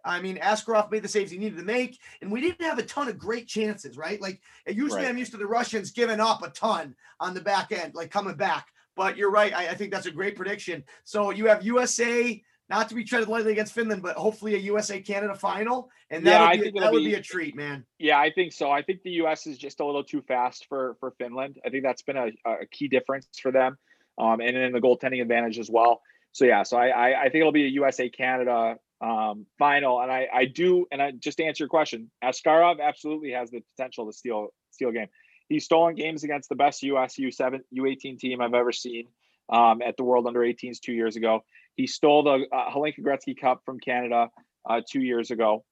[0.04, 2.82] I mean, Askarov made the saves he needed to make, and we didn't have a
[2.82, 4.20] ton of great chances, right?
[4.20, 5.08] Like usually, Right.
[5.08, 8.36] I'm used to the Russians giving up a ton on the back end, like coming
[8.36, 8.66] back.
[8.96, 9.52] But you're right.
[9.52, 10.84] I, I think that's a great prediction.
[11.04, 15.00] So you have USA, not to be treaded lightly against Finland, but hopefully a USA
[15.00, 17.54] Canada final, and Yeah, that I would be, think that would be- be a treat,
[17.54, 17.84] man.
[17.98, 18.70] Yeah, I think so.
[18.70, 19.46] I think the U.S.
[19.46, 21.58] is just a little too fast for for Finland.
[21.64, 23.76] I think that's been a, a key difference for them,
[24.18, 26.00] um, and then the goaltending advantage as well.
[26.32, 30.10] So yeah, so I I, I think it'll be a USA Canada um, final, and
[30.10, 34.06] I I do and I just to answer your question, Askarov absolutely has the potential
[34.06, 35.08] to steal steal game.
[35.48, 39.08] He's stolen games against the best US U7 U18 team I've ever seen
[39.50, 41.44] um, at the World Under 18s two years ago.
[41.76, 44.30] He stole the uh, Hlinka Gretzky Cup from Canada
[44.68, 45.64] uh, two years ago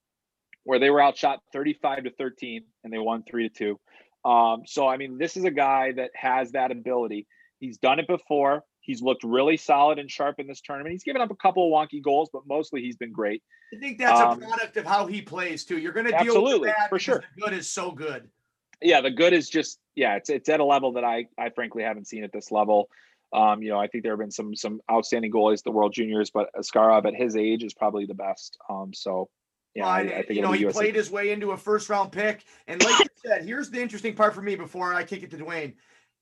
[0.64, 3.76] where they were outshot 35 to 13 and they won 3 to
[4.24, 4.28] 2.
[4.28, 7.26] Um, so I mean, this is a guy that has that ability.
[7.59, 8.62] He's done it before.
[8.80, 10.92] He's looked really solid and sharp in this tournament.
[10.92, 13.42] He's given up a couple of wonky goals, but mostly he's been great.
[13.74, 15.78] I think that's Um, a product of how he plays too.
[15.78, 17.24] You're going to deal with Absolutely, that for sure.
[17.36, 18.28] The good is so good.
[18.80, 21.84] Yeah, the good is just yeah, it's it's at a level that I I frankly
[21.84, 22.88] haven't seen at this level.
[23.33, 25.93] Um, you know, I think there have been some some outstanding goalies at the World
[25.93, 28.59] Juniors, but Askarov at his age is probably the best.
[28.68, 29.28] Um, so
[29.74, 30.78] yeah, I, I think you know, he USA.
[30.78, 32.45] played his way into a first round pick.
[32.66, 35.39] And like you said, here's the interesting part for me before I kick it to
[35.39, 35.74] Duane.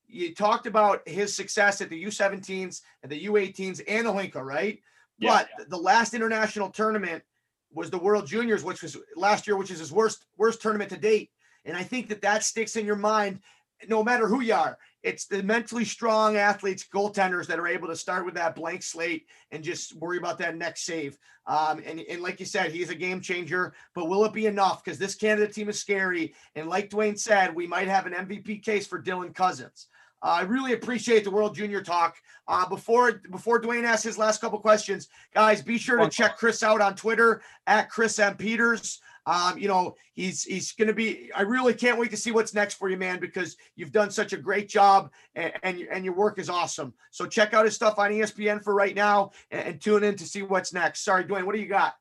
[0.07, 4.81] You talked about his success at the U17s and the U18s and the Hlinka, right?
[5.19, 5.45] Yeah.
[5.57, 7.23] But the last international tournament
[7.73, 10.97] was the World Juniors, which was last year, which is his worst worst tournament to
[10.97, 11.31] date.
[11.65, 13.41] And I think that that sticks in your mind,
[13.89, 14.79] no matter who you are.
[15.03, 19.27] It's the mentally strong athletes, goaltenders that are able to start with that blank slate
[19.51, 21.17] and just worry about that next save.
[21.47, 24.85] Um, and, and like you said, he's a game changer, but will it be enough?
[24.85, 26.35] Because this Canada team is scary.
[26.55, 29.87] And like Duane said, we might have an MVP case for Dylan Cozens.
[30.23, 32.17] Uh, I really appreciate the World Junior talk.
[32.47, 36.63] Uh, before before Duane asks his last couple questions, guys, be sure to check Chris
[36.63, 39.01] out on Twitter at Chris M Peters.
[39.31, 41.31] Um, you know, he's he's going to be.
[41.37, 44.33] I really can't wait to see what's next for you, man, because you've done such
[44.33, 46.93] a great job and and, your- and your work is awesome.
[47.13, 50.25] So check out his stuff on ESPN for right now and, and tune in to
[50.25, 51.05] see what's next.
[51.05, 51.95] Sorry, Duane, what do you got?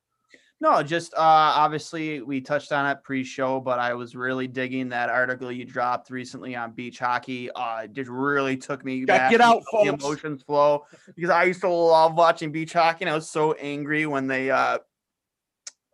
[0.62, 1.20] No, just uh
[1.64, 6.10] obviously we touched on it pre-show, but I was really digging that article you dropped
[6.10, 7.50] recently on beach hockey.
[7.52, 11.62] Uh it just really took me back it out, the emotions flow because I used
[11.62, 14.78] to love watching beach hockey and I was so angry when they uh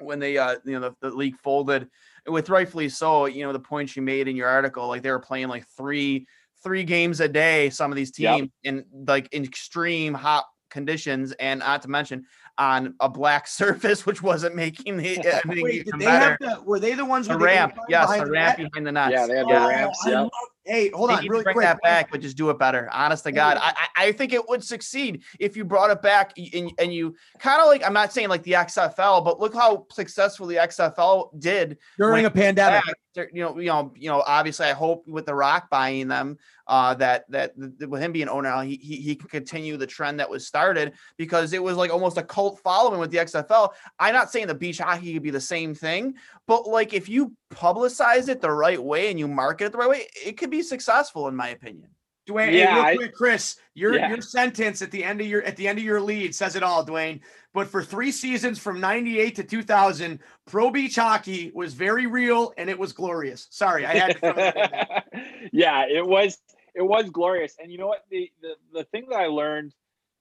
[0.01, 1.89] when they uh you know the, the league folded
[2.27, 5.19] with rightfully so, you know, the points you made in your article, like they were
[5.21, 6.27] playing like three
[6.63, 8.37] three games a day, some of these Yep.
[8.39, 12.25] teams in like in extreme hot conditions and not to mention
[12.59, 16.37] on a black surface, which wasn't making the anything Wait, did they better.
[16.41, 16.63] have the?
[16.63, 19.13] Were they the ones The with the ramp, yes, the the ramp behind the nuts.
[19.13, 19.99] Yeah, they had the Oh, ramps.
[20.05, 20.19] I Yep.
[20.23, 20.31] love-
[20.67, 21.65] Hey, hold on, really bring quick.
[21.65, 22.89] that back, but just do it better.
[22.93, 26.73] Honest to God, I, I think it would succeed if you brought it back and,
[26.79, 30.47] and you kind of like I'm not saying like the XFL, but look how successful
[30.47, 32.85] the XFL did during a pandemic.
[32.85, 34.23] back, you know, you know, you know.
[34.27, 36.37] Obviously, I hope with the Rock buying them,
[36.67, 40.21] uh, that that th- with him being owner, he, he he can continue the trend
[40.21, 43.71] that was started because it was like almost a cult following with the XFL.
[43.99, 46.15] I'm not saying the beach hockey could be the same thing,
[46.47, 49.89] but like if you publicize it the right way and you market it the right
[49.89, 51.91] way, it could be successful, in my opinion.
[52.27, 54.09] Duane, Yeah, hey, real I- Chris, your Yeah.
[54.09, 56.63] your sentence at the end of your at the end of your lead says it
[56.65, 57.21] all, Duane.
[57.55, 62.69] But for three seasons from '98 to 2000, pro beach hockey was very real and
[62.69, 63.47] it was glorious.
[63.51, 65.49] Sorry, I had to throw that in there.
[65.53, 66.37] yeah, it was
[66.75, 67.55] it was glorious.
[67.61, 68.05] And you know what?
[68.11, 69.73] The, the the thing that I learned,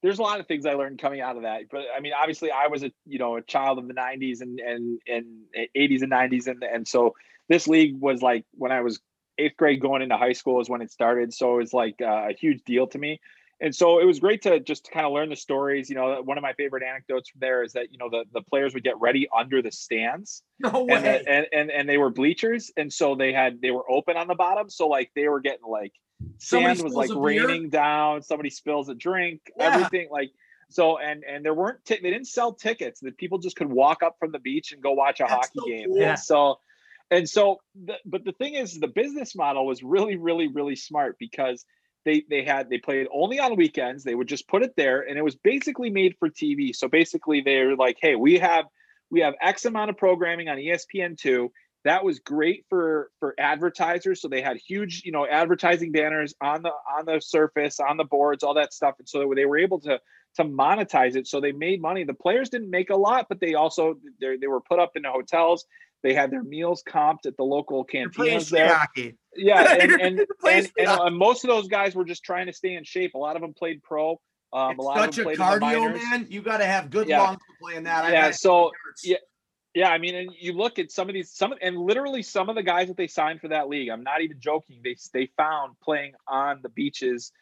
[0.06, 1.64] there's a lot of things I learned coming out of that.
[1.72, 4.60] But I mean, obviously, I was a you know a child of the '90s and
[4.60, 5.26] and and
[5.76, 7.16] '80s and '90s, and and so
[7.50, 9.00] this league was like when I was
[9.38, 11.34] eighth grade going into high school is when it started.
[11.34, 13.20] So it was like uh, a huge deal to me.
[13.62, 15.90] And so it was great to just kind of learn the stories.
[15.90, 18.42] You know, one of my favorite anecdotes from there is that you know the, the
[18.42, 21.02] players would get ready under the stands, No and, way.
[21.02, 24.28] the, and and and they were bleachers, and so they had they were open on
[24.28, 25.94] the bottom, so like they were getting like
[26.38, 27.48] Somebody sand was like a beer?
[27.48, 28.22] raining down.
[28.22, 29.74] Somebody spills a drink, Yeah.
[29.76, 30.32] everything like
[30.70, 30.98] so.
[30.98, 33.00] And and there weren't ti- they didn't sell tickets.
[33.02, 35.60] That people just could walk up from the beach and go watch a That's hockey
[35.60, 35.88] so game.
[35.90, 35.98] cool.
[36.00, 36.10] Yeah.
[36.12, 36.60] And so
[37.12, 41.18] and so the, but the thing is the business model was really really really smart
[41.20, 41.66] because
[42.04, 45.18] they they had they played only on weekends they would just put it there and
[45.18, 48.66] it was basically made for tv so basically they're like hey we have
[49.12, 51.50] we have x amount of programming on E espn2
[51.86, 56.62] that was great for for advertisers so they had huge you know advertising banners on
[56.62, 59.80] the on the surface on the boards all that stuff and so they were able
[59.80, 60.00] to
[60.36, 63.54] to monetize it so they made money the players didn't make a lot but they
[63.54, 65.66] also they, they were put up in the hotels
[66.04, 69.16] they had their meals comped at the local You're playing cantinas street there hockey.
[69.36, 72.76] yeah, and and, and, and, uh, most of those guys were just trying to stay
[72.76, 73.16] in shape.
[73.16, 74.20] A lot of them played pro.
[74.54, 76.28] Um, a lot such of a them played in cardio, man.
[76.30, 77.24] You got to have good Yeah.
[77.24, 78.06] lungs play in that.
[78.06, 78.72] I Yeah, so,
[79.04, 79.18] yeah,
[79.76, 82.56] Yeah, I mean, and you look at some of these, some and literally some of
[82.56, 83.90] the guys that they signed for that league.
[83.90, 84.80] I'm not even joking.
[84.82, 87.34] They they found playing on the beaches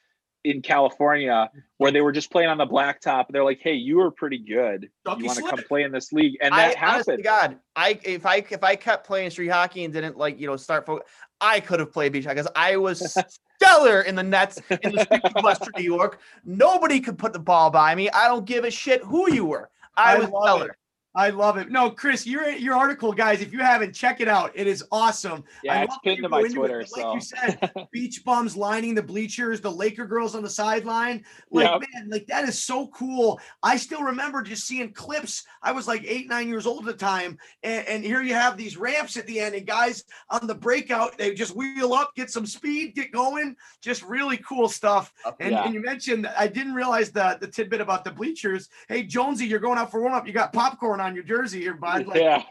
[0.44, 3.26] in California where they were just playing on the blacktop.
[3.30, 4.90] They're like, "Hey, you are pretty good.
[5.06, 7.24] Ducky you want to come play in this league?" And that to happened.
[7.24, 10.58] God, I if I if I kept playing street hockey and didn't like you know
[10.58, 11.08] start focus,
[11.40, 13.16] I could have played beach hockey because I was
[13.62, 16.20] stellar in the nets in the streets of Western New York.
[16.44, 18.10] Nobody could put the ball by me.
[18.10, 19.70] I don't give a shit who you were.
[19.96, 20.70] I, I was stellar.
[20.72, 20.78] it.
[21.16, 21.70] I love it.
[21.70, 23.40] No, Chris, your your article, guys.
[23.42, 24.52] If you haven't, check it out.
[24.56, 25.44] It is awesome.
[25.64, 26.84] Yeah, I it's pinned to my it, Twitter.
[26.88, 31.24] So like you said, beach bums lining the bleachers, the Laker girls on the sideline.
[31.52, 31.82] Like, Yep.
[31.94, 33.40] man, like that is so cool.
[33.62, 35.46] I still remember just seeing clips.
[35.62, 37.38] I was like eight, nine years old at the time.
[37.62, 41.18] And, and here you have these ramps at the end, and guys on the breakout,
[41.20, 43.56] they just wheel up, get some speed, get going.
[43.82, 45.14] Just really cool stuff.
[45.40, 45.66] And, Yeah.
[45.66, 48.70] and you mentioned, I didn't realize the, the tidbit about the bleachers.
[48.88, 50.26] Hey, Jonesy, you're going out for warm up.
[50.26, 52.08] You got popcorn on your jersey here, bud.
[52.08, 52.44] Like, yeah,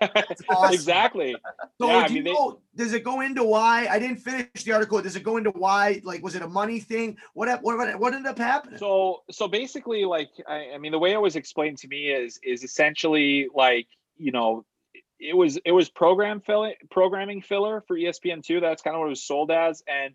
[0.48, 0.74] awesome.
[0.74, 1.34] exactly.
[1.78, 3.86] So Yeah, I do you mean, they- know, does it go into why?
[3.90, 5.00] I didn't finish the article.
[5.02, 6.00] Does it go into why?
[6.04, 7.16] Like, was it a money thing?
[7.34, 8.78] What what what, ended up happening?
[8.78, 12.38] So so basically, like I, I mean, the way it was explained to me is
[12.42, 14.64] is essentially like you know,
[15.18, 18.60] it was it was program fill programming filler for ESPN two.
[18.60, 20.14] That's kind of what it was sold as, and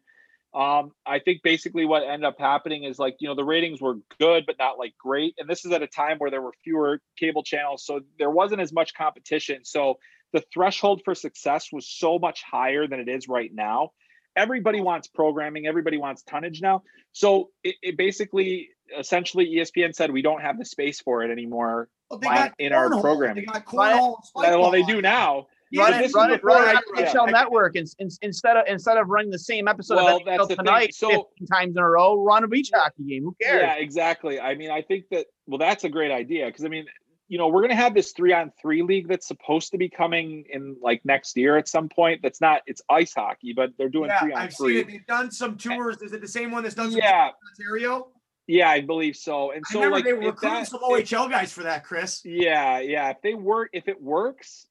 [0.54, 3.96] um, I think basically what ended up happening is like you know the ratings were
[4.20, 7.02] good but not like great, and this is at a time where there were fewer
[7.18, 9.66] cable channels, so there wasn't as much competition.
[9.66, 10.00] So
[10.34, 13.92] the threshold for success was so much higher than it is right now.
[14.36, 15.66] Everybody wants programming.
[15.66, 16.84] Everybody wants tonnage now.
[17.12, 21.90] So it, it basically, essentially, ESPN said we don't have the space for it anymore.
[22.10, 23.02] Well, they why got in our cornhole.
[23.02, 23.46] programming?
[23.46, 24.18] They got cornhole.
[24.36, 25.48] and well, they do now.
[25.72, 27.14] Yeah, run but it, this run was it, run it I- on yeah.
[27.14, 30.44] NHL Network in, in, instead of instead of running the same episode Well, of that's
[30.44, 31.10] NHL the tonight So-
[31.40, 32.24] 15 times in a row.
[32.24, 33.24] Run a beach hockey game.
[33.24, 33.62] Who cares?
[33.62, 34.40] Yeah, exactly.
[34.40, 36.86] I mean, I think that well, that's a great idea because I mean,
[37.30, 40.46] you know, we're gonna have this three on three league that's supposed to be coming
[40.50, 42.22] in like next year at some point.
[42.24, 44.88] That's not it's ice hockey, but they're doing Yeah, three on I've seen it.
[44.88, 46.02] They've done some tours.
[46.02, 47.34] Is it the same one that's done some Yeah, in
[47.66, 48.12] Ontario?
[48.50, 49.52] Yeah, I believe so.
[49.52, 52.22] And I so, remember like, they were recruiting that- some OHL guys for that, Chris.
[52.24, 53.10] Yeah, yeah.
[53.10, 54.67] If they work, if it works,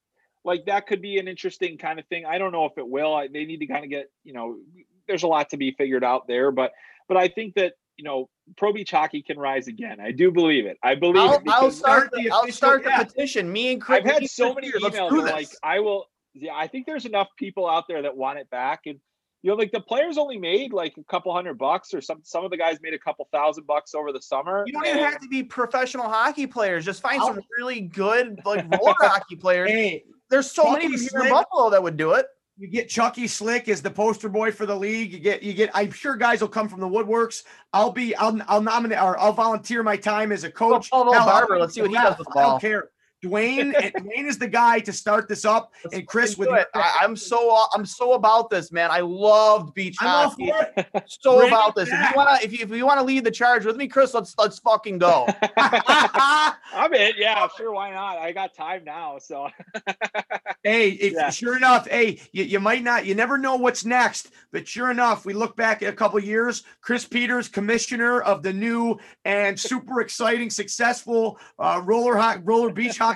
[0.47, 2.25] like that could be an interesting kind of thing.
[2.25, 3.15] I don't know if it will.
[3.15, 4.57] I, they need to kind of get, you know,
[5.07, 6.73] there's a lot to be figured out there, but
[7.09, 10.01] but I think that you know, Pro Beach hockey can rise again.
[10.01, 10.77] I do believe it.
[10.83, 12.11] I believe I'll, it I'll start.
[12.13, 13.05] the The, I'll start the yeah.
[13.05, 13.51] petition.
[13.51, 14.01] Me and Chris.
[14.01, 15.11] I've had so many Chris, emails.
[15.13, 15.49] Like.
[15.63, 16.07] I will.
[16.35, 18.99] Yeah, I think there's enough people out there that want it back, and
[19.43, 22.45] you know, like the players only made like a couple hundred bucks, or some some
[22.45, 24.65] of the guys made a couple thousand bucks over the summer.
[24.67, 26.85] You don't even have to be professional hockey players.
[26.85, 29.71] Just find I'll- some really good like roller hockey players.
[29.71, 32.27] Hey, There's so many Chucky here Slick- in Buffalo that would do it.
[32.59, 35.13] you get Chucky Slick as the poster boy for the league.
[35.13, 35.71] You get you get.
[35.75, 37.43] I'm sure guys will come from the woodworks.
[37.73, 38.15] I'll be.
[38.17, 40.91] I'll I'll nominate or I'll volunteer my time as a coach.
[40.91, 42.91] Paul Hell, Barber, let's see what he does with the I don't care.
[43.29, 46.61] Duane, and Duane is the guy to start this up, Let's and Chris fucking with
[46.63, 46.69] it.
[46.75, 48.91] I, I'm so I'm so about this, man.
[48.91, 50.51] I loved beach I'm all hockey.
[50.51, 51.05] for it.
[51.21, 51.89] So Bring about it this.
[51.93, 54.35] If you wanna if you if you wanna lead the charge with me, Chris, let's
[54.39, 55.27] let's fucking go.
[55.57, 57.13] I'm in.
[57.17, 57.73] Yeah, sure.
[57.73, 58.19] Why not?
[58.19, 59.49] I got time now, so
[60.63, 61.31] Hey, if, Yeah.
[61.31, 65.25] sure enough, hey, you, you might not, you never know what's next, but sure enough,
[65.25, 66.65] we look back at a couple years.
[66.81, 72.99] Chris Peters, commissioner of the new and super exciting, successful uh, roller hockey, roller beach
[72.99, 73.16] hockey.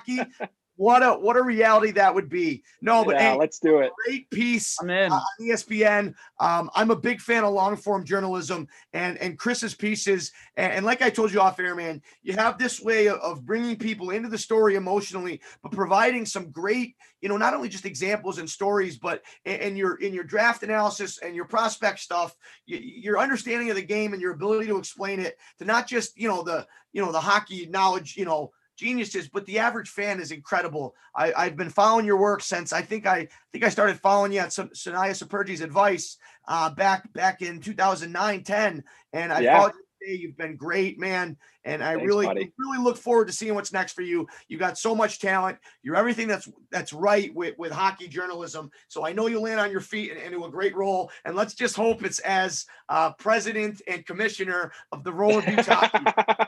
[0.80, 2.62] What a what a reality that would be.
[2.80, 3.92] No, but yeah, hey, let's do it.
[4.06, 5.12] great piece I'm in.
[5.12, 6.14] uh, on ESPN.
[6.38, 10.32] Um, I'm a big fan of long form journalism and and Chris's pieces.
[10.56, 13.44] And, and like I told you off air, man, you have this way of, of
[13.44, 17.84] bringing people into the story emotionally, but providing some great, you know, not only just
[17.84, 22.34] examples and stories, but in, in your in your draft analysis and your prospect stuff,
[22.66, 26.16] y- your understanding of the game and your ability to explain it to not just
[26.16, 28.50] you know the you know the hockey knowledge, you know.
[28.80, 30.94] Geniuses, but the average fan is incredible.
[31.14, 34.32] I, I've been following your work since I think I I think I started following
[34.32, 36.16] you at some Sunaya Sapurji's advice
[36.48, 38.84] uh, back back in 2009, 10.
[39.12, 39.58] And I Yeah.
[39.58, 39.72] followed.
[40.06, 41.36] You've been great, man.
[41.64, 42.52] And I Thanks, really, buddy.
[42.58, 44.26] really look forward to seeing what's next for you.
[44.48, 45.58] You got so much talent.
[45.82, 48.70] You're everything that's that's right with, with hockey journalism.
[48.88, 51.10] So I know you'll land on your feet and into a great role.
[51.26, 55.98] And let's just hope it's as uh, president and commissioner of the Roller Beach Hockey.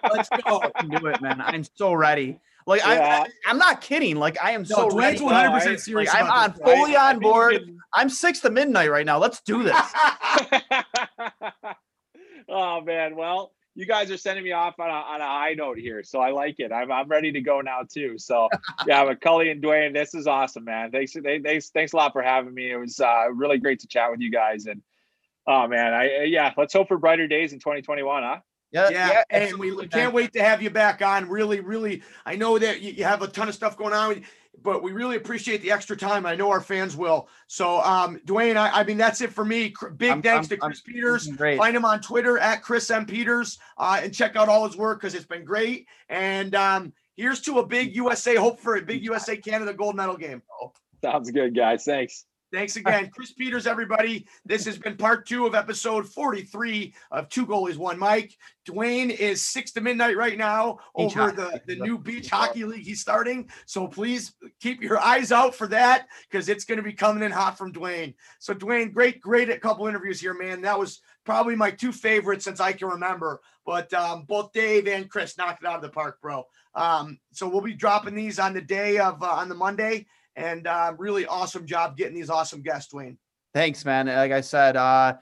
[0.14, 0.62] Let's go.
[0.62, 1.40] I can do it, man.
[1.40, 2.38] I'm so ready.
[2.66, 3.24] Like Yeah.
[3.26, 4.16] I, I'm not kidding.
[4.16, 5.18] Like I am so No, ready.
[5.18, 6.12] Duane's 100 No, I- percent serious.
[6.14, 7.76] Like, I'm on this, fully I- I on board.
[7.92, 9.18] I'm six to midnight right now.
[9.18, 9.76] Let's do this.
[12.48, 15.78] oh man, well, you guys are sending me off on a, on a high note
[15.78, 16.72] here, so I like it.
[16.72, 18.18] I'm I'm ready to go now too.
[18.18, 18.48] So
[18.86, 20.90] yeah, but Cully and Duane, this is awesome, man.
[20.90, 22.70] Thanks, they, thanks, thanks a lot for having me.
[22.70, 24.82] It was uh, really great to chat with you guys, and
[25.46, 28.36] oh man, I yeah, let's hope for brighter days in 2021, huh?
[28.72, 31.28] Yeah, yeah, and we can't wait to have you back on.
[31.28, 34.22] Really, really, I know that you, you have a ton of stuff going on,
[34.60, 36.26] but we really appreciate the extra time.
[36.26, 37.28] I know our fans will.
[37.46, 39.72] So, um, Duane, I, I mean, that's it for me.
[39.96, 41.26] Big I'm- thanks I'm- to I'm Chris Peters.
[41.28, 41.58] Great.
[41.58, 45.00] Find him on Twitter at Chris M Peters, uh, and check out all his work
[45.00, 45.86] because it's been great.
[46.08, 50.16] And um, here's to a big USA hope for a big USA Canada gold medal
[50.16, 50.42] game.
[51.02, 51.84] Sounds good, guys.
[51.84, 52.26] Thanks.
[52.52, 54.26] Thanks again, Chris Peters, everybody.
[54.44, 58.36] This has been part two of episode 43 of Two Goalies, One Mic.
[58.66, 61.60] Duane is six to midnight right now Beach over hockey.
[61.66, 63.48] the, the new beach hockey league he's starting.
[63.64, 67.32] So please keep your eyes out for that because it's going to be coming in
[67.32, 68.12] hot from Duane.
[68.38, 70.60] So, Duane, great, great a couple interviews here, man.
[70.60, 73.40] That was probably my two favorites since I can remember.
[73.64, 76.44] But um, both Dave and Chris knocked it out of the park, bro.
[76.74, 80.06] Um, so we'll be dropping these on the day of uh, on the Monday.
[80.36, 83.18] And uh, really awesome job getting these awesome guests, Duane.
[83.54, 84.06] Thanks, man.
[84.06, 85.14] Like I said, uh,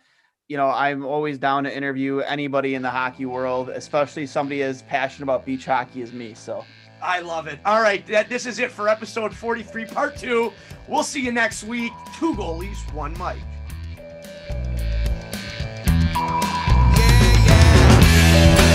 [0.48, 4.82] you know, I'm always down to interview anybody in the hockey world, especially somebody as
[4.82, 6.34] passionate about beach hockey as me.
[6.34, 6.64] So
[7.02, 7.58] I love it.
[7.64, 10.52] All right, that this is it for episode 43, part two.
[10.88, 11.92] We'll see you next week.
[12.18, 13.38] Two goalies, one mic.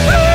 [0.08, 0.35] Higher